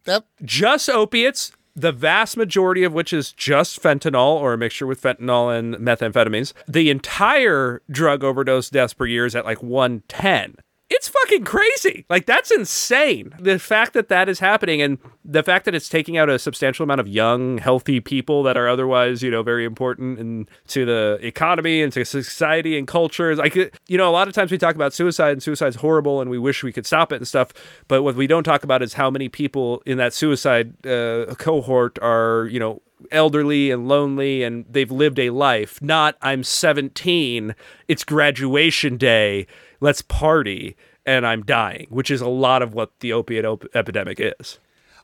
Yep. 0.07 0.27
just 0.45 0.89
opiates, 0.89 1.53
the 1.77 1.93
vast 1.93 2.37
majority 2.37 2.83
of 2.85 2.93
which 2.93 3.13
is 3.13 3.33
just 3.33 3.81
fentanyl 3.83 4.35
or 4.35 4.53
a 4.53 4.59
mixture 4.59 4.87
with 4.87 5.01
fentanyl 5.01 5.57
and 5.57 5.77
methamphetamines. 5.77 6.53
The 6.67 6.91
entire 6.91 7.83
drug 7.91 8.25
overdose 8.25 8.71
deaths 8.71 8.93
per 8.95 9.07
year 9.07 9.27
is 9.27 9.35
at 9.37 9.45
like 9.45 9.63
110. 9.63 10.57
It's 10.93 11.09
fucking 11.09 11.45
crazy. 11.45 12.05
Like 12.11 12.27
that's 12.27 12.51
insane. 12.51 13.33
The 13.39 13.61
fact 13.61 13.93
that 13.93 14.09
that 14.09 14.29
is 14.29 14.41
happening 14.41 14.83
and 14.83 14.99
the 15.25 15.45
fact 15.45 15.65
that 15.67 15.75
it's 15.75 15.89
taking 15.89 16.19
out 16.19 16.29
a 16.29 16.37
substantial 16.37 16.83
amount 16.83 17.01
of 17.01 17.07
young, 17.07 17.59
healthy 17.59 18.01
people 18.01 18.43
that 18.43 18.57
are 18.57 18.69
otherwise, 18.69 19.23
you 19.23 19.31
know, 19.31 19.45
very 19.45 19.65
important 19.65 20.19
and 20.19 20.51
to 20.67 20.85
the 20.85 21.21
economy 21.23 21.81
and 21.81 21.93
to 21.93 22.05
society 22.05 22.77
and 22.77 22.89
culture 22.89 23.37
like, 23.37 23.55
you 23.55 23.97
know, 23.97 24.11
a 24.11 24.11
lot 24.11 24.27
of 24.27 24.35
times 24.35 24.51
we 24.51 24.59
talk 24.59 24.75
about 24.75 24.93
suicide 24.93 25.31
and 25.31 25.43
suicide's 25.43 25.77
horrible 25.77 26.21
and 26.21 26.29
we 26.29 26.39
wish 26.39 26.65
we 26.65 26.73
could 26.73 26.87
stop 26.87 27.13
it 27.13 27.17
and 27.17 27.29
stuff. 27.29 27.53
But 27.87 28.03
what 28.03 28.17
we 28.17 28.27
don't 28.27 28.45
talk 28.45 28.65
about 28.65 28.83
is 28.83 28.95
how 28.95 29.11
many 29.11 29.29
people 29.29 29.85
in 29.87 29.97
that 29.99 30.13
suicide 30.13 30.85
uh, 30.85 31.35
cohort 31.39 32.01
are, 32.03 32.49
you 32.51 32.59
know, 32.59 32.83
elderly 33.13 33.71
and 33.71 33.89
lonely 33.89 34.43
and 34.43 34.65
they've 34.69 34.91
lived 34.91 35.19
a 35.21 35.31
life. 35.31 35.81
Not 35.81 36.17
I'm 36.21 36.43
17, 36.43 37.55
it's 37.89 38.05
graduation 38.05 38.97
day, 38.97 39.47
let's 39.81 40.03
party 40.03 40.77
and 41.07 41.27
I'm 41.27 41.43
dying, 41.43 41.87
which 41.91 42.11
is 42.11 42.21
a 42.21 42.29
lot 42.29 42.63
of 42.63 42.75
what 42.75 42.99
the 43.01 43.13
opiate 43.13 43.45
op- 43.45 43.65
epidemic 43.75 44.19
is. 44.21 44.59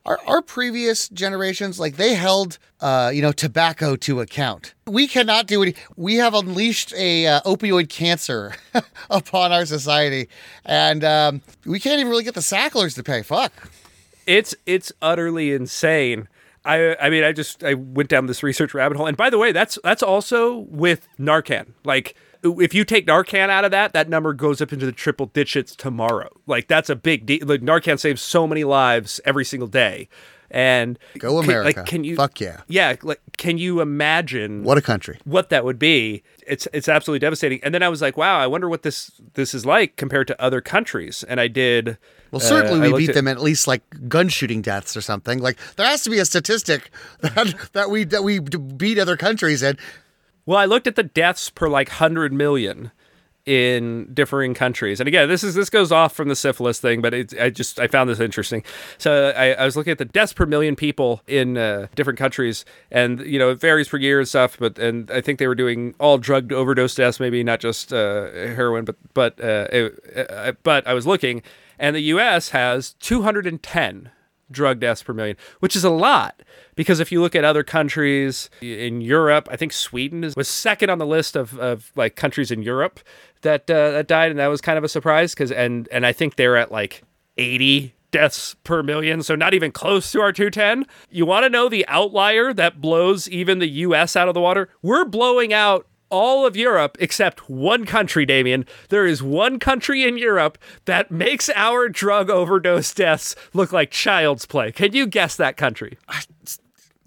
Our, 0.04 0.20
our 0.24 0.40
previous 0.40 1.08
generations, 1.08 1.80
like 1.80 1.96
they 1.96 2.14
held, 2.14 2.58
uh, 2.80 3.10
you 3.12 3.20
know, 3.22 3.32
tobacco 3.32 3.96
to 3.96 4.20
account. 4.20 4.74
We 4.86 5.08
cannot 5.08 5.48
do 5.48 5.64
it. 5.64 5.76
We 5.96 6.14
have 6.16 6.32
unleashed 6.32 6.94
a 6.94 7.26
uh, 7.26 7.40
opioid 7.40 7.88
cancer 7.88 8.54
upon 9.10 9.50
our 9.50 9.66
society, 9.66 10.28
and 10.64 11.02
um, 11.02 11.42
we 11.64 11.80
can't 11.80 11.98
even 11.98 12.08
really 12.08 12.22
get 12.22 12.34
the 12.34 12.40
Sacklers 12.40 12.94
to 12.94 13.02
pay. 13.02 13.22
Fuck. 13.22 13.52
It's 14.26 14.54
it's 14.64 14.92
utterly 15.02 15.52
insane. 15.52 16.28
I 16.64 16.96
I 17.00 17.10
mean 17.10 17.24
I 17.24 17.32
just 17.32 17.64
I 17.64 17.74
went 17.74 18.08
down 18.08 18.26
this 18.26 18.44
research 18.44 18.74
rabbit 18.74 18.96
hole. 18.96 19.06
And 19.06 19.16
by 19.16 19.28
the 19.28 19.38
way, 19.38 19.50
that's 19.50 19.76
that's 19.82 20.04
also 20.04 20.58
with 20.68 21.08
Narcan. 21.18 21.72
Like 21.84 22.14
if 22.60 22.74
you 22.74 22.84
take 22.84 23.06
Narcan 23.06 23.48
out 23.48 23.64
of 23.64 23.70
that, 23.70 23.92
that 23.92 24.08
number 24.08 24.32
goes 24.32 24.60
up 24.60 24.72
into 24.72 24.86
the 24.86 24.92
triple 24.92 25.26
digits 25.26 25.74
tomorrow. 25.76 26.30
Like 26.46 26.68
that's 26.68 26.90
a 26.90 26.96
big 26.96 27.26
deal. 27.26 27.40
Like 27.44 27.60
Narcan 27.62 27.98
saves 27.98 28.22
so 28.22 28.46
many 28.46 28.64
lives 28.64 29.20
every 29.24 29.44
single 29.44 29.68
day. 29.68 30.08
And 30.48 30.96
Go 31.18 31.40
can- 31.40 31.44
America. 31.50 31.80
like, 31.80 31.86
can 31.88 32.04
you? 32.04 32.14
Fuck 32.14 32.40
yeah. 32.40 32.60
Yeah. 32.68 32.94
Like, 33.02 33.20
can 33.36 33.58
you 33.58 33.80
imagine 33.80 34.62
What 34.62 34.78
a 34.78 34.82
country. 34.82 35.18
what 35.24 35.48
that 35.50 35.64
would 35.64 35.78
be. 35.78 36.22
It's 36.46 36.68
it's 36.72 36.88
absolutely 36.88 37.18
devastating. 37.18 37.58
And 37.64 37.74
then 37.74 37.82
I 37.82 37.88
was 37.88 38.00
like, 38.00 38.16
wow, 38.16 38.38
I 38.38 38.46
wonder 38.46 38.68
what 38.68 38.82
this 38.84 39.10
this 39.34 39.54
is 39.54 39.66
like 39.66 39.96
compared 39.96 40.28
to 40.28 40.40
other 40.40 40.60
countries. 40.60 41.24
And 41.28 41.40
I 41.40 41.48
did. 41.48 41.98
Well, 42.30 42.40
uh, 42.40 42.44
certainly 42.44 42.88
I 42.88 42.92
we 42.92 42.98
beat 43.00 43.08
at- 43.10 43.14
them 43.16 43.26
at 43.26 43.40
least 43.42 43.66
like 43.66 43.82
gun 44.08 44.28
shooting 44.28 44.62
deaths 44.62 44.96
or 44.96 45.00
something. 45.00 45.40
Like 45.40 45.58
there 45.74 45.86
has 45.86 46.02
to 46.04 46.10
be 46.10 46.20
a 46.20 46.24
statistic 46.24 46.90
that 47.22 47.68
that 47.72 47.90
we 47.90 48.04
that 48.04 48.22
we 48.22 48.38
beat 48.38 49.00
other 49.00 49.16
countries 49.16 49.64
in. 49.64 49.76
Well, 50.46 50.58
I 50.58 50.64
looked 50.64 50.86
at 50.86 50.94
the 50.94 51.02
deaths 51.02 51.50
per 51.50 51.68
like 51.68 51.88
hundred 51.88 52.32
million 52.32 52.92
in 53.44 54.12
differing 54.12 54.54
countries, 54.54 55.00
and 55.00 55.08
again, 55.08 55.28
this 55.28 55.42
is 55.42 55.56
this 55.56 55.68
goes 55.70 55.90
off 55.90 56.14
from 56.14 56.28
the 56.28 56.36
syphilis 56.36 56.78
thing, 56.80 57.00
but 57.00 57.12
it, 57.12 57.34
I 57.40 57.50
just 57.50 57.80
I 57.80 57.88
found 57.88 58.08
this 58.08 58.20
interesting. 58.20 58.62
So 58.96 59.32
I, 59.36 59.50
I 59.52 59.64
was 59.64 59.76
looking 59.76 59.90
at 59.90 59.98
the 59.98 60.04
deaths 60.04 60.32
per 60.32 60.46
million 60.46 60.76
people 60.76 61.20
in 61.26 61.58
uh, 61.58 61.88
different 61.96 62.18
countries, 62.18 62.64
and 62.92 63.20
you 63.20 63.40
know 63.40 63.50
it 63.50 63.60
varies 63.60 63.88
per 63.88 63.98
year 63.98 64.20
and 64.20 64.28
stuff. 64.28 64.56
But 64.58 64.78
and 64.78 65.10
I 65.10 65.20
think 65.20 65.40
they 65.40 65.48
were 65.48 65.56
doing 65.56 65.96
all 65.98 66.16
drug 66.16 66.52
overdose 66.52 66.94
deaths, 66.94 67.18
maybe 67.18 67.42
not 67.42 67.58
just 67.58 67.92
uh, 67.92 68.30
heroin, 68.30 68.84
but 68.84 68.96
but 69.14 69.40
uh, 69.40 69.66
it, 69.72 70.30
uh, 70.30 70.52
but 70.62 70.86
I 70.86 70.94
was 70.94 71.08
looking, 71.08 71.42
and 71.76 71.94
the 71.96 72.02
U.S. 72.02 72.50
has 72.50 72.92
two 72.94 73.22
hundred 73.22 73.46
and 73.48 73.60
ten 73.60 74.10
drug 74.50 74.80
deaths 74.80 75.02
per 75.02 75.12
million, 75.12 75.36
which 75.60 75.76
is 75.76 75.84
a 75.84 75.90
lot 75.90 76.42
because 76.74 77.00
if 77.00 77.10
you 77.10 77.20
look 77.20 77.34
at 77.34 77.44
other 77.44 77.64
countries 77.64 78.50
in 78.60 79.00
Europe, 79.00 79.48
I 79.50 79.56
think 79.56 79.72
Sweden 79.72 80.24
is, 80.24 80.36
was 80.36 80.48
second 80.48 80.90
on 80.90 80.98
the 80.98 81.06
list 81.06 81.36
of, 81.36 81.58
of 81.58 81.92
like 81.96 82.16
countries 82.16 82.50
in 82.50 82.62
Europe 82.62 83.00
that 83.42 83.70
uh, 83.70 83.92
that 83.92 84.06
died, 84.06 84.30
and 84.30 84.38
that 84.38 84.46
was 84.48 84.60
kind 84.60 84.78
of 84.78 84.84
a 84.84 84.88
surprise 84.88 85.34
because 85.34 85.50
and 85.52 85.88
and 85.90 86.06
I 86.06 86.12
think 86.12 86.36
they're 86.36 86.56
at 86.56 86.70
like 86.70 87.02
eighty 87.36 87.94
deaths 88.10 88.54
per 88.64 88.82
million, 88.82 89.22
so 89.22 89.34
not 89.34 89.52
even 89.52 89.70
close 89.70 90.10
to 90.12 90.20
our 90.20 90.32
210. 90.32 90.86
You 91.10 91.26
want 91.26 91.44
to 91.44 91.50
know 91.50 91.68
the 91.68 91.86
outlier 91.86 92.54
that 92.54 92.80
blows 92.80 93.28
even 93.28 93.58
the 93.58 93.68
U.S. 93.68 94.16
out 94.16 94.28
of 94.28 94.34
the 94.34 94.40
water? 94.40 94.70
We're 94.80 95.04
blowing 95.04 95.52
out 95.52 95.86
all 96.10 96.46
of 96.46 96.56
Europe 96.56 96.96
except 97.00 97.48
one 97.48 97.84
country, 97.84 98.24
Damien. 98.26 98.66
There 98.88 99.06
is 99.06 99.22
one 99.22 99.58
country 99.58 100.04
in 100.04 100.18
Europe 100.18 100.58
that 100.84 101.10
makes 101.10 101.48
our 101.54 101.88
drug 101.88 102.30
overdose 102.30 102.92
deaths 102.94 103.34
look 103.52 103.72
like 103.72 103.90
child's 103.90 104.46
play. 104.46 104.72
Can 104.72 104.92
you 104.92 105.06
guess 105.06 105.36
that 105.36 105.56
country? 105.56 105.98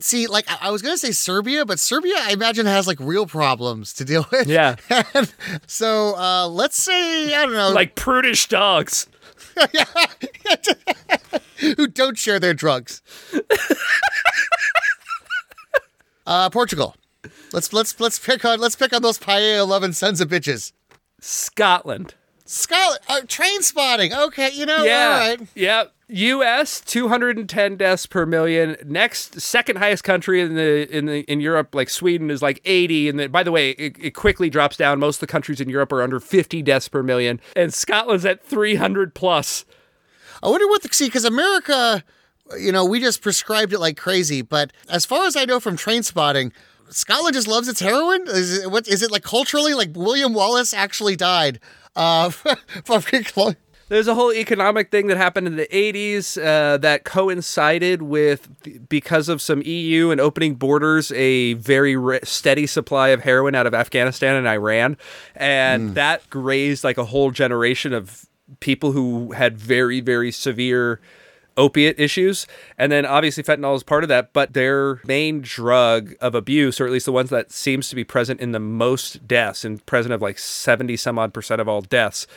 See, 0.01 0.27
like 0.27 0.47
I, 0.61 0.71
was 0.71 0.81
gonna 0.81 0.97
say 0.97 1.11
Serbia, 1.11 1.65
but 1.65 1.79
Serbia, 1.79 2.15
I 2.17 2.31
imagine, 2.31 2.65
has 2.65 2.87
like 2.87 2.99
real 3.01 3.25
problems 3.25 3.93
to 3.93 4.05
deal 4.05 4.25
with. 4.31 4.47
Yeah. 4.47 4.75
So 5.67 6.15
uh, 6.15 6.47
let's 6.47 6.81
say 6.81 7.33
I 7.33 7.45
don't 7.45 7.53
know, 7.53 7.71
Like 7.71 7.95
prudish 7.95 8.47
dogs. 8.47 9.07
who 11.75 11.87
don't 11.87 12.17
share 12.17 12.39
their 12.39 12.53
drugs. 12.53 13.01
uh, 16.27 16.49
Portugal. 16.49 16.95
Let's 17.53 17.73
let's 17.73 17.99
let's 17.99 18.19
pick 18.19 18.45
on 18.45 18.59
let's 18.59 18.75
pick 18.75 18.93
on 18.93 19.01
those 19.01 19.17
paella 19.19 19.67
loving 19.67 19.93
sons 19.93 20.21
of 20.21 20.29
bitches. 20.29 20.71
Scotland. 21.19 22.13
Scotland, 22.45 22.99
uh, 23.07 23.21
Trainspotting. 23.25 24.11
Okay, 24.27 24.49
you 24.53 24.65
know, 24.65 24.83
Yeah. 24.83 25.03
all 25.13 25.19
right. 25.37 25.47
Yeah. 25.53 25.83
U.S. 26.11 26.81
210 26.81 27.75
deaths 27.75 28.07
per 28.07 28.25
million. 28.25 28.75
Next, 28.83 29.39
second 29.39 29.75
highest 29.77 30.03
country 30.03 30.41
in 30.41 30.55
the 30.55 30.89
in 30.95 31.05
the 31.05 31.19
in 31.31 31.39
Europe, 31.41 31.75
like 31.75 31.87
Sweden, 31.89 32.31
is 32.31 32.41
like 32.41 32.59
80. 32.65 33.09
And 33.09 33.19
then, 33.19 33.29
by 33.31 33.43
the 33.43 33.51
way, 33.51 33.71
it, 33.71 33.95
it 33.99 34.11
quickly 34.15 34.49
drops 34.49 34.75
down. 34.75 34.99
Most 34.99 35.17
of 35.17 35.19
the 35.21 35.27
countries 35.27 35.61
in 35.61 35.69
Europe 35.69 35.91
are 35.91 36.01
under 36.01 36.19
50 36.19 36.63
deaths 36.63 36.87
per 36.87 37.03
million, 37.03 37.39
and 37.55 37.71
Scotland's 37.71 38.25
at 38.25 38.43
300 38.43 39.13
plus. 39.13 39.65
I 40.41 40.47
wonder 40.49 40.67
what 40.67 40.81
the 40.81 40.89
see 40.91 41.05
because 41.05 41.25
America, 41.25 42.03
you 42.57 42.71
know, 42.71 42.83
we 42.85 42.99
just 42.99 43.21
prescribed 43.21 43.71
it 43.73 43.79
like 43.79 43.95
crazy. 43.97 44.41
But 44.41 44.73
as 44.89 45.05
far 45.05 45.27
as 45.27 45.35
I 45.35 45.45
know 45.45 45.59
from 45.59 45.77
Trainspotting, 45.77 46.51
Scotland 46.89 47.33
just 47.33 47.47
loves 47.47 47.67
its 47.67 47.79
heroin. 47.79 48.23
Is 48.27 48.59
it, 48.59 48.71
what 48.71 48.87
is 48.87 49.01
it 49.03 49.11
like 49.11 49.23
culturally? 49.23 49.73
Like 49.73 49.89
William 49.95 50.33
Wallace 50.33 50.73
actually 50.73 51.15
died. 51.15 51.59
Uh, 51.95 52.31
There's 53.89 54.07
a 54.07 54.13
whole 54.13 54.31
economic 54.31 54.91
thing 54.91 55.07
that 55.07 55.17
happened 55.17 55.47
in 55.47 55.55
the 55.55 55.65
80s 55.65 56.37
uh, 56.37 56.77
that 56.77 57.05
coincided 57.05 58.03
with, 58.03 58.87
because 58.87 59.29
of 59.29 59.41
some 59.41 59.63
EU 59.63 60.11
and 60.11 60.21
opening 60.21 60.53
borders, 60.53 61.11
a 61.13 61.53
very 61.53 61.95
re- 61.95 62.19
steady 62.23 62.67
supply 62.67 63.09
of 63.09 63.21
heroin 63.21 63.55
out 63.55 63.65
of 63.65 63.73
Afghanistan 63.73 64.35
and 64.35 64.47
Iran. 64.47 64.95
And 65.35 65.95
that 65.95 66.29
grazed 66.29 66.83
like 66.83 66.99
a 66.99 67.05
whole 67.05 67.31
generation 67.31 67.91
of 67.91 68.27
people 68.59 68.91
who 68.91 69.31
had 69.31 69.57
very, 69.57 70.01
very 70.01 70.31
severe 70.31 71.01
opiate 71.57 71.99
issues. 71.99 72.47
And 72.77 72.91
then 72.91 73.05
obviously 73.05 73.43
fentanyl 73.43 73.75
is 73.75 73.83
part 73.83 74.03
of 74.03 74.09
that, 74.09 74.33
but 74.33 74.53
their 74.53 75.01
main 75.05 75.41
drug 75.41 76.15
of 76.21 76.35
abuse, 76.35 76.79
or 76.79 76.85
at 76.85 76.91
least 76.91 77.05
the 77.05 77.11
ones 77.11 77.29
that 77.29 77.51
seems 77.51 77.89
to 77.89 77.95
be 77.95 78.03
present 78.03 78.39
in 78.39 78.51
the 78.51 78.59
most 78.59 79.27
deaths 79.27 79.65
and 79.65 79.85
present 79.85 80.13
of 80.13 80.21
like 80.21 80.39
70 80.39 80.95
some 80.97 81.19
odd 81.19 81.33
percent 81.33 81.61
of 81.61 81.67
all 81.67 81.81
deaths, 81.81 82.27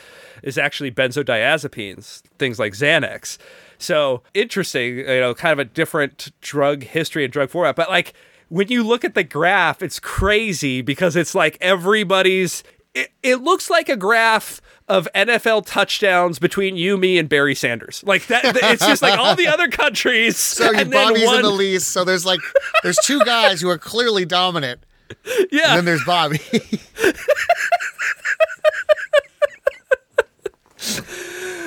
is 0.41 0.57
actually 0.57 0.91
benzodiazepines, 0.91 2.21
things 2.37 2.59
like 2.59 2.73
Xanax. 2.73 3.37
So 3.77 4.23
interesting, 4.33 4.99
you 4.99 5.05
know, 5.05 5.33
kind 5.33 5.53
of 5.53 5.59
a 5.59 5.65
different 5.65 6.31
drug 6.41 6.83
history 6.83 7.23
and 7.23 7.33
drug 7.33 7.49
format. 7.49 7.75
But 7.75 7.89
like 7.89 8.13
when 8.49 8.67
you 8.67 8.83
look 8.83 9.03
at 9.03 9.15
the 9.15 9.23
graph, 9.23 9.81
it's 9.81 9.99
crazy 9.99 10.81
because 10.81 11.15
it's 11.15 11.33
like 11.33 11.57
everybody's 11.59 12.63
it, 12.93 13.11
it 13.23 13.35
looks 13.37 13.69
like 13.69 13.89
a 13.89 13.97
graph 13.97 14.61
of 14.87 15.07
NFL 15.15 15.65
touchdowns 15.65 16.39
between 16.39 16.75
you, 16.75 16.97
me, 16.97 17.17
and 17.17 17.27
Barry 17.27 17.55
Sanders. 17.55 18.03
Like 18.05 18.27
that, 18.27 18.43
it's 18.45 18.85
just 18.85 19.01
like 19.01 19.17
all 19.17 19.35
the 19.35 19.47
other 19.47 19.67
countries. 19.67 20.37
So 20.53 20.69
and 20.75 20.91
then 20.91 21.07
Bobby's 21.07 21.25
one, 21.25 21.37
in 21.37 21.41
the 21.41 21.49
least. 21.49 21.89
So 21.89 22.03
there's 22.03 22.25
like 22.25 22.39
there's 22.83 22.97
two 23.03 23.19
guys 23.21 23.59
who 23.59 23.69
are 23.69 23.77
clearly 23.77 24.25
dominant, 24.25 24.81
yeah, 25.51 25.69
and 25.69 25.77
then 25.77 25.85
there's 25.85 26.03
Bobby. 26.03 26.39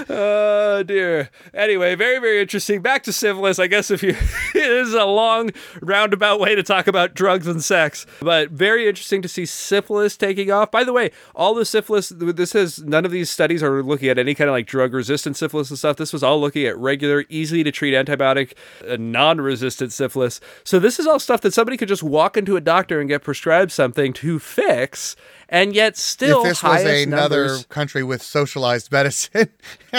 Oh 0.08 0.82
dear. 0.84 1.30
Anyway, 1.52 1.94
very 1.96 2.18
very 2.18 2.40
interesting. 2.40 2.80
Back 2.80 3.02
to 3.04 3.12
syphilis. 3.12 3.58
I 3.58 3.66
guess 3.66 3.90
if 3.90 4.02
you 4.02 4.10
it 4.54 4.70
is 4.70 4.94
a 4.94 5.04
long 5.04 5.50
roundabout 5.80 6.38
way 6.38 6.54
to 6.54 6.62
talk 6.62 6.86
about 6.86 7.14
drugs 7.14 7.46
and 7.46 7.62
sex, 7.62 8.06
but 8.20 8.50
very 8.50 8.88
interesting 8.88 9.20
to 9.22 9.28
see 9.28 9.46
syphilis 9.46 10.16
taking 10.16 10.50
off. 10.50 10.70
By 10.70 10.84
the 10.84 10.92
way, 10.92 11.10
all 11.34 11.54
the 11.54 11.64
syphilis 11.64 12.10
this 12.10 12.54
is 12.54 12.82
none 12.84 13.04
of 13.04 13.10
these 13.10 13.30
studies 13.30 13.62
are 13.62 13.82
looking 13.82 14.08
at 14.08 14.18
any 14.18 14.34
kind 14.34 14.48
of 14.48 14.54
like 14.54 14.66
drug 14.66 14.94
resistant 14.94 15.36
syphilis 15.36 15.70
and 15.70 15.78
stuff. 15.78 15.96
This 15.96 16.12
was 16.12 16.22
all 16.22 16.40
looking 16.40 16.66
at 16.66 16.78
regular, 16.78 17.24
easy 17.28 17.64
to 17.64 17.72
treat 17.72 17.94
antibiotic, 17.94 18.52
uh, 18.88 18.96
non-resistant 18.98 19.92
syphilis. 19.92 20.40
So 20.62 20.78
this 20.78 21.00
is 21.00 21.06
all 21.06 21.18
stuff 21.18 21.40
that 21.40 21.52
somebody 21.54 21.76
could 21.76 21.88
just 21.88 22.02
walk 22.02 22.36
into 22.36 22.56
a 22.56 22.60
doctor 22.60 23.00
and 23.00 23.08
get 23.08 23.22
prescribed 23.22 23.72
something 23.72 24.12
to 24.14 24.38
fix. 24.38 25.16
And 25.48 25.74
yet, 25.74 25.96
still, 25.96 26.42
if 26.42 26.48
this 26.48 26.62
was 26.62 26.82
another 26.82 27.44
numbers- 27.44 27.66
country 27.66 28.02
with 28.02 28.20
socialized 28.20 28.90
medicine, 28.90 29.48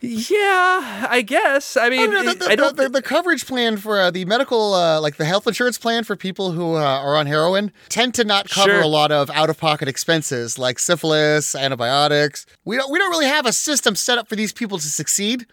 Yeah, 0.00 1.06
I 1.08 1.22
guess. 1.22 1.78
I 1.78 1.88
mean, 1.88 2.00
I 2.00 2.06
don't 2.06 2.26
know, 2.26 2.34
the, 2.34 2.44
I 2.46 2.56
don't. 2.56 2.76
the, 2.76 2.82
the, 2.84 2.88
the 2.90 3.02
coverage 3.02 3.46
plan 3.46 3.78
for 3.78 3.98
uh, 3.98 4.10
the 4.10 4.26
medical, 4.26 4.74
uh, 4.74 5.00
like 5.00 5.16
the 5.16 5.24
health 5.24 5.46
insurance 5.46 5.78
plan 5.78 6.04
for 6.04 6.14
people 6.14 6.52
who 6.52 6.74
uh, 6.74 6.80
are 6.80 7.16
on 7.16 7.26
heroin, 7.26 7.72
tend 7.88 8.12
to 8.14 8.24
not 8.24 8.50
cover 8.50 8.70
Sure. 8.72 8.80
a 8.82 8.86
lot 8.86 9.10
of 9.12 9.30
out-of-pocket 9.30 9.88
expenses 9.88 10.58
like 10.58 10.78
syphilis, 10.78 11.54
antibiotics. 11.54 12.44
We 12.66 12.76
don't 12.76 12.92
we 12.92 12.98
don't 12.98 13.08
really 13.10 13.26
have 13.26 13.46
a 13.46 13.52
system 13.52 13.96
set 13.96 14.18
up 14.18 14.28
for 14.28 14.36
these 14.36 14.52
people 14.52 14.76
to 14.76 14.86
succeed, 14.88 15.46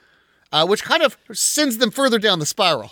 uh, 0.51 0.65
which 0.67 0.83
kind 0.83 1.01
of 1.01 1.17
sends 1.31 1.77
them 1.77 1.89
further 1.91 2.19
down 2.19 2.39
the 2.39 2.45
spiral. 2.45 2.91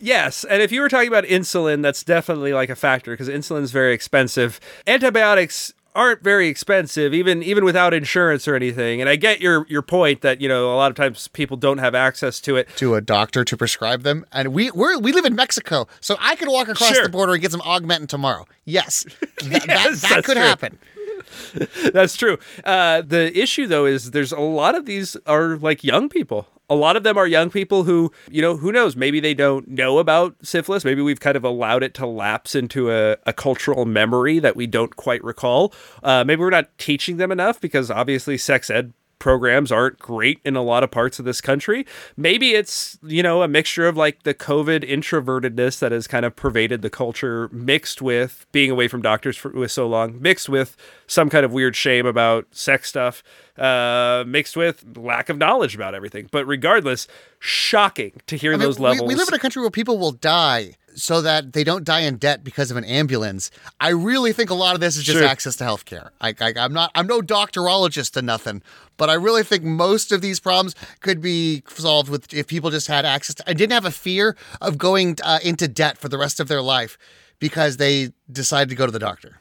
Yes, 0.00 0.44
and 0.44 0.60
if 0.60 0.70
you 0.70 0.82
were 0.82 0.90
talking 0.90 1.08
about 1.08 1.24
insulin, 1.24 1.80
that's 1.80 2.02
definitely 2.02 2.52
like 2.52 2.68
a 2.68 2.76
factor 2.76 3.12
because 3.12 3.28
insulin's 3.30 3.70
very 3.70 3.94
expensive. 3.94 4.60
Antibiotics 4.86 5.72
aren't 5.94 6.22
very 6.22 6.48
expensive, 6.48 7.14
even 7.14 7.42
even 7.42 7.64
without 7.64 7.94
insurance 7.94 8.46
or 8.48 8.54
anything. 8.54 9.00
And 9.00 9.08
I 9.08 9.16
get 9.16 9.40
your 9.40 9.66
your 9.68 9.82
point 9.82 10.20
that 10.22 10.40
you 10.40 10.48
know 10.48 10.74
a 10.74 10.76
lot 10.76 10.90
of 10.90 10.96
times 10.96 11.28
people 11.28 11.56
don't 11.56 11.78
have 11.78 11.94
access 11.94 12.40
to 12.42 12.56
it. 12.56 12.68
To 12.76 12.94
a 12.94 13.00
doctor 13.00 13.44
to 13.44 13.56
prescribe 13.56 14.02
them, 14.02 14.24
and 14.32 14.48
we 14.52 14.70
we're, 14.72 14.98
we 14.98 15.12
live 15.12 15.24
in 15.24 15.34
Mexico, 15.34 15.86
so 16.00 16.16
I 16.20 16.36
could 16.36 16.48
walk 16.48 16.68
across 16.68 16.94
Sure. 16.94 17.04
the 17.04 17.08
border 17.08 17.32
and 17.32 17.42
get 17.42 17.52
some 17.52 17.60
augmentin 17.60 18.08
tomorrow. 18.08 18.46
Yes, 18.64 19.04
Th- 19.38 19.50
that, 19.62 19.66
Yes, 19.68 20.00
that 20.02 20.10
that's 20.10 20.26
could 20.26 20.34
true. 20.36 20.42
happen. 20.42 20.78
That's 21.92 22.16
true. 22.16 22.38
Uh, 22.64 23.00
the 23.02 23.36
issue 23.36 23.66
though 23.66 23.86
is 23.86 24.10
there's 24.12 24.30
a 24.32 24.40
lot 24.40 24.74
of 24.74 24.86
these 24.86 25.16
are 25.26 25.56
like 25.56 25.82
young 25.82 26.08
people. 26.08 26.46
A 26.70 26.74
lot 26.74 26.96
of 26.96 27.02
them 27.02 27.18
are 27.18 27.26
young 27.26 27.50
people 27.50 27.84
who, 27.84 28.10
you 28.30 28.40
know, 28.40 28.56
who 28.56 28.72
knows? 28.72 28.96
Maybe 28.96 29.20
they 29.20 29.34
don't 29.34 29.68
know 29.68 29.98
about 29.98 30.36
syphilis. 30.42 30.84
Maybe 30.84 31.02
we've 31.02 31.20
kind 31.20 31.36
of 31.36 31.44
allowed 31.44 31.82
it 31.82 31.94
to 31.94 32.06
lapse 32.06 32.54
into 32.54 32.90
a, 32.90 33.16
a 33.26 33.32
cultural 33.32 33.84
memory 33.84 34.38
that 34.38 34.56
we 34.56 34.66
don't 34.66 34.96
quite 34.96 35.22
recall. 35.22 35.74
Uh, 36.02 36.24
maybe 36.24 36.40
we're 36.40 36.50
not 36.50 36.76
teaching 36.78 37.18
them 37.18 37.30
enough 37.30 37.60
because 37.60 37.90
obviously 37.90 38.38
sex 38.38 38.70
ed 38.70 38.92
programs 39.24 39.72
aren't 39.72 39.98
great 39.98 40.38
in 40.44 40.54
a 40.54 40.60
lot 40.62 40.84
of 40.84 40.90
parts 40.90 41.18
of 41.18 41.24
this 41.24 41.40
country. 41.40 41.86
Maybe 42.14 42.50
it's, 42.50 42.98
you 43.02 43.22
know, 43.22 43.40
a 43.42 43.48
mixture 43.48 43.88
of 43.88 43.96
like 43.96 44.24
the 44.24 44.34
COVID 44.34 44.86
introvertedness 44.86 45.78
that 45.78 45.92
has 45.92 46.06
kind 46.06 46.26
of 46.26 46.36
pervaded 46.36 46.82
the 46.82 46.90
culture 46.90 47.48
mixed 47.50 48.02
with 48.02 48.44
being 48.52 48.70
away 48.70 48.86
from 48.86 49.00
doctors 49.00 49.38
for 49.38 49.48
with 49.48 49.72
so 49.72 49.86
long, 49.86 50.20
mixed 50.20 50.50
with 50.50 50.76
some 51.06 51.30
kind 51.30 51.42
of 51.42 51.54
weird 51.54 51.74
shame 51.74 52.04
about 52.04 52.46
sex 52.50 52.90
stuff, 52.90 53.22
uh, 53.56 54.24
mixed 54.26 54.58
with 54.58 54.84
lack 54.94 55.30
of 55.30 55.38
knowledge 55.38 55.74
about 55.74 55.94
everything. 55.94 56.28
But 56.30 56.44
regardless, 56.44 57.08
shocking 57.38 58.20
to 58.26 58.36
hear 58.36 58.52
I 58.52 58.56
mean, 58.56 58.60
those 58.66 58.78
we- 58.78 58.84
levels. 58.84 59.08
We, 59.08 59.14
live 59.14 59.28
in 59.28 59.32
a 59.32 59.38
country 59.38 59.62
where 59.62 59.70
people 59.70 59.96
will 59.96 60.12
die 60.12 60.74
so 60.94 61.20
that 61.22 61.52
they 61.52 61.64
don't 61.64 61.84
die 61.84 62.00
in 62.00 62.16
debt 62.16 62.44
because 62.44 62.70
of 62.70 62.76
an 62.76 62.84
ambulance. 62.84 63.50
I 63.80 63.88
really 63.90 64.32
think 64.32 64.50
a 64.50 64.54
lot 64.54 64.74
of 64.74 64.80
this 64.80 64.96
is 64.96 65.04
just 65.04 65.18
Sure. 65.18 65.26
access 65.26 65.56
to 65.56 65.64
health 65.64 65.84
care. 65.84 66.12
I, 66.20 66.34
I, 66.40 66.54
I'm 66.56 66.72
not, 66.72 66.90
I'm 66.94 67.06
no 67.06 67.20
doctorologist 67.20 68.12
to 68.12 68.22
nothing, 68.22 68.62
but 68.96 69.10
I 69.10 69.14
really 69.14 69.42
think 69.42 69.64
most 69.64 70.12
of 70.12 70.20
these 70.20 70.40
problems 70.40 70.74
could 71.00 71.20
be 71.20 71.62
solved 71.68 72.08
with 72.08 72.32
if 72.32 72.46
people 72.46 72.70
just 72.70 72.86
had 72.86 73.04
access 73.04 73.34
to, 73.36 73.44
I 73.50 73.52
didn't 73.54 73.72
have 73.72 73.84
a 73.84 73.90
fear 73.90 74.36
of 74.60 74.78
going 74.78 75.18
uh, 75.22 75.40
into 75.42 75.68
debt 75.68 75.98
for 75.98 76.08
the 76.08 76.18
rest 76.18 76.40
of 76.40 76.48
their 76.48 76.62
life 76.62 76.96
because 77.38 77.76
they 77.78 78.12
decided 78.30 78.68
to 78.70 78.74
go 78.76 78.86
to 78.86 78.92
the 78.92 78.98
doctor. 78.98 79.40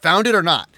Found 0.00 0.26
it 0.26 0.34
or 0.34 0.42
not, 0.42 0.68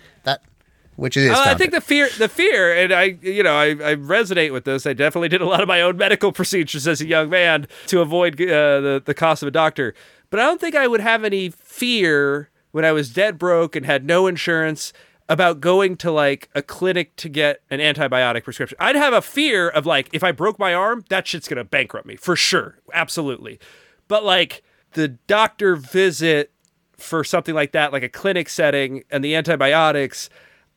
which 0.98 1.16
is. 1.16 1.30
Uh, 1.30 1.44
I 1.46 1.54
think 1.54 1.70
the 1.70 1.80
fear, 1.80 2.08
the 2.18 2.28
fear, 2.28 2.74
and 2.74 2.92
I, 2.92 3.16
you 3.22 3.44
know, 3.44 3.54
I, 3.54 3.68
I 3.68 3.94
resonate 3.94 4.52
with 4.52 4.64
this. 4.64 4.84
I 4.84 4.94
definitely 4.94 5.28
did 5.28 5.40
a 5.40 5.46
lot 5.46 5.60
of 5.60 5.68
my 5.68 5.80
own 5.80 5.96
medical 5.96 6.32
procedures 6.38 6.88
as 6.88 7.00
a 7.00 7.06
young 7.06 7.30
man 7.30 7.68
to 7.86 8.00
avoid 8.00 8.34
uh, 8.40 8.80
the 8.80 9.02
the 9.04 9.14
cost 9.14 9.42
of 9.42 9.46
a 9.46 9.52
doctor. 9.52 9.94
But 10.28 10.40
I 10.40 10.42
don't 10.42 10.60
think 10.60 10.74
I 10.74 10.88
would 10.88 11.00
have 11.00 11.22
any 11.22 11.50
fear 11.50 12.50
when 12.72 12.84
I 12.84 12.90
was 12.90 13.12
dead 13.12 13.38
broke 13.38 13.76
and 13.76 13.86
had 13.86 14.04
no 14.04 14.26
insurance 14.26 14.92
about 15.28 15.60
going 15.60 15.96
to 15.98 16.10
like 16.10 16.48
a 16.54 16.62
clinic 16.62 17.14
to 17.16 17.28
get 17.28 17.60
an 17.70 17.78
antibiotic 17.78 18.42
prescription. 18.42 18.76
I'd 18.80 18.96
have 18.96 19.12
a 19.12 19.22
fear 19.22 19.68
of 19.68 19.86
like 19.86 20.10
if 20.12 20.24
I 20.24 20.32
broke 20.32 20.58
my 20.58 20.74
arm, 20.74 21.04
that 21.10 21.28
shit's 21.28 21.46
gonna 21.46 21.64
bankrupt 21.64 22.06
me 22.06 22.16
for 22.16 22.34
sure, 22.34 22.80
absolutely. 22.92 23.60
But 24.08 24.24
like 24.24 24.64
the 24.94 25.06
doctor 25.06 25.76
visit 25.76 26.50
for 26.96 27.22
something 27.22 27.54
like 27.54 27.70
that, 27.70 27.92
like 27.92 28.02
a 28.02 28.08
clinic 28.08 28.48
setting, 28.48 29.04
and 29.12 29.22
the 29.22 29.36
antibiotics, 29.36 30.28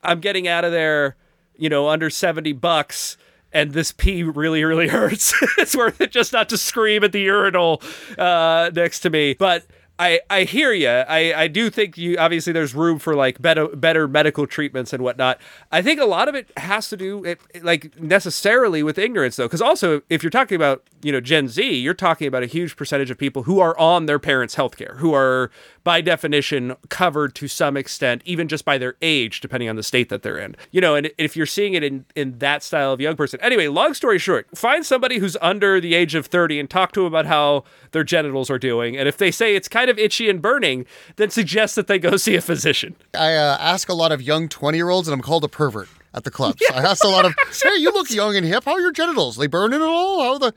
I'm 0.04 0.20
getting 0.20 0.48
out 0.48 0.66
of 0.66 0.72
there, 0.72 1.16
you 1.56 1.70
know, 1.70 1.88
under 1.90 2.10
70 2.10 2.54
bucks. 2.54 3.18
And 3.54 3.74
this 3.74 3.92
pee 3.92 4.24
really, 4.24 4.64
really 4.64 4.88
hurts. 4.90 5.34
it's 5.58 5.76
worth 5.76 6.00
it 6.00 6.12
just 6.12 6.32
not 6.32 6.50
to 6.50 6.58
scream 6.58 7.04
at 7.04 7.12
the 7.12 7.22
urinal 7.22 7.82
uh, 8.18 8.72
next 8.74 9.02
to 9.02 9.10
me. 9.10 9.34
But 9.34 9.66
I, 10.02 10.20
I 10.32 10.44
hear 10.46 10.74
you. 10.74 10.90
I, 10.90 11.44
I 11.44 11.48
do 11.48 11.70
think 11.70 11.96
you 11.96 12.18
obviously 12.18 12.52
there's 12.54 12.74
room 12.74 12.98
for 12.98 13.14
like 13.14 13.40
better 13.40 13.68
better 13.68 14.08
medical 14.08 14.48
treatments 14.48 14.94
and 14.94 15.04
whatnot. 15.04 15.40
I 15.72 15.84
think 15.84 16.00
a 16.00 16.06
lot 16.06 16.28
of 16.28 16.34
it 16.34 16.50
has 16.58 16.90
to 16.90 16.98
do 16.98 17.24
it 17.24 17.40
like 17.64 18.00
necessarily 18.02 18.82
with 18.82 18.98
ignorance 18.98 19.36
though, 19.36 19.46
because 19.46 19.62
also 19.62 20.02
if 20.10 20.24
you're 20.24 20.32
talking 20.32 20.56
about 20.56 20.84
you 21.04 21.12
know 21.12 21.22
Gen 21.22 21.48
Z, 21.48 21.62
you're 21.76 21.94
talking 21.94 22.26
about 22.26 22.42
a 22.42 22.48
huge 22.48 22.76
percentage 22.76 23.12
of 23.12 23.20
people 23.20 23.44
who 23.44 23.60
are 23.60 23.78
on 23.78 24.08
their 24.08 24.18
parents' 24.18 24.56
healthcare, 24.56 24.98
who 24.98 25.14
are 25.14 25.52
by 25.84 26.02
definition 26.02 26.76
covered 26.89 27.36
to 27.36 27.48
some 27.48 27.76
extent, 27.76 28.22
even 28.26 28.48
just 28.48 28.65
by 28.65 28.78
their 28.78 28.96
age, 29.02 29.41
depending 29.41 29.70
on 29.70 29.76
the 29.76 29.84
state 29.84 30.10
that 30.10 30.24
they're 30.24 30.38
in. 30.38 30.56
You 30.72 30.82
know, 30.82 30.96
and 30.96 31.12
if 31.17 31.36
you're 31.36 31.46
seeing 31.46 31.74
it 31.74 31.84
in 31.84 32.06
in 32.15 32.39
that 32.39 32.63
style 32.63 32.94
of 32.94 33.02
young 33.02 33.15
person. 33.15 33.39
Anyway, 33.41 33.67
long 33.67 33.94
story 33.94 34.20
short, 34.20 34.48
find 34.56 34.86
somebody 34.86 35.20
who's 35.20 35.38
under 35.41 35.80
the 35.80 35.96
age 35.96 36.15
of 36.15 36.26
30 36.28 36.60
and 36.60 36.70
talk 36.70 36.91
to 36.94 37.02
them 37.02 37.08
about 37.08 37.26
how 37.26 37.63
their 37.91 38.04
genitals 38.04 38.50
are 38.50 38.60
doing, 38.60 38.98
and 38.98 39.08
if 39.08 39.17
they 39.17 39.32
say 39.32 39.56
it's 39.56 39.67
kind 39.67 39.89
of 39.89 39.98
itchy 39.98 40.30
and 40.30 40.41
burning, 40.41 40.86
then 41.15 41.30
suggest 41.30 41.76
that 41.76 41.88
they 41.88 42.00
go 42.00 42.17
see 42.22 42.36
a 42.36 42.41
physician. 42.41 42.96
I 43.13 43.36
uh, 43.36 43.58
ask 43.60 43.89
a 43.89 43.94
lot 43.94 44.12
of 44.12 44.22
young 44.22 44.48
20 44.48 44.78
year 44.78 44.89
olds, 44.89 45.08
and 45.08 45.13
I'm 45.13 45.22
called 45.22 45.44
a 45.44 45.50
pervert 45.50 45.89
at 46.13 46.24
the 46.24 46.32
clubs. 46.32 46.62
I 46.74 46.80
ask 46.80 47.04
a 47.04 47.08
lot 47.08 47.26
of, 47.26 47.34
hey, 47.63 47.78
you 47.78 47.91
look 47.91 48.12
young 48.12 48.36
and 48.36 48.46
hip. 48.46 48.65
How 48.65 48.74
are 48.74 48.82
your 48.82 48.91
genitals? 48.91 49.38
They 49.38 49.48
burning 49.48 49.82
at 49.82 49.88
all? 49.88 50.24
How 50.24 50.38
the. 50.38 50.54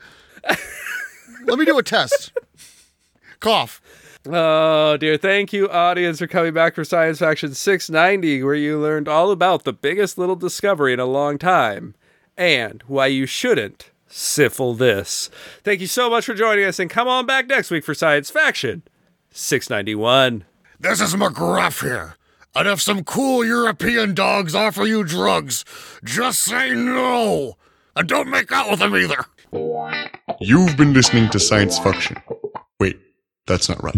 Let 1.45 1.59
me 1.59 1.65
do 1.65 1.77
a 1.77 1.83
test. 1.83 2.31
Cough. 3.39 3.81
Oh 4.27 4.97
dear. 4.97 5.17
Thank 5.17 5.53
you, 5.53 5.69
audience, 5.69 6.19
for 6.19 6.27
coming 6.27 6.53
back 6.53 6.75
for 6.75 6.83
Science 6.83 7.19
Faction 7.19 7.53
690, 7.53 8.41
where 8.43 8.55
you 8.55 8.79
learned 8.79 9.07
all 9.07 9.31
about 9.31 9.63
the 9.63 9.73
biggest 9.73 10.17
little 10.17 10.35
discovery 10.35 10.93
in 10.93 10.99
a 10.99 11.05
long 11.05 11.37
time 11.37 11.93
and 12.37 12.83
why 12.87 13.07
you 13.07 13.25
shouldn't 13.25 13.91
syphilis. 14.07 15.29
Thank 15.63 15.81
you 15.81 15.87
so 15.87 16.09
much 16.09 16.25
for 16.25 16.33
joining 16.33 16.65
us, 16.65 16.79
and 16.79 16.89
come 16.89 17.07
on 17.07 17.25
back 17.25 17.47
next 17.47 17.69
week 17.69 17.83
for 17.83 17.93
Science 17.93 18.29
Faction 18.31 18.83
691. 19.31 20.45
This 20.79 21.01
is 21.01 21.13
McGruff 21.13 21.83
here. 21.83 22.15
And 22.55 22.67
if 22.67 22.81
some 22.81 23.03
cool 23.03 23.45
European 23.45 24.13
dogs 24.13 24.55
offer 24.55 24.85
you 24.85 25.03
drugs, 25.03 25.65
just 26.03 26.41
say 26.41 26.73
no. 26.73 27.57
And 27.95 28.07
don't 28.07 28.29
make 28.29 28.51
out 28.51 28.69
with 28.69 28.79
them 28.79 28.95
either. 28.95 29.25
You've 30.39 30.77
been 30.77 30.93
listening 30.93 31.29
to 31.31 31.39
Science 31.39 31.77
Faction. 31.77 32.17
Wait, 32.79 32.99
that's 33.47 33.69
not 33.69 33.83
right. 33.83 33.95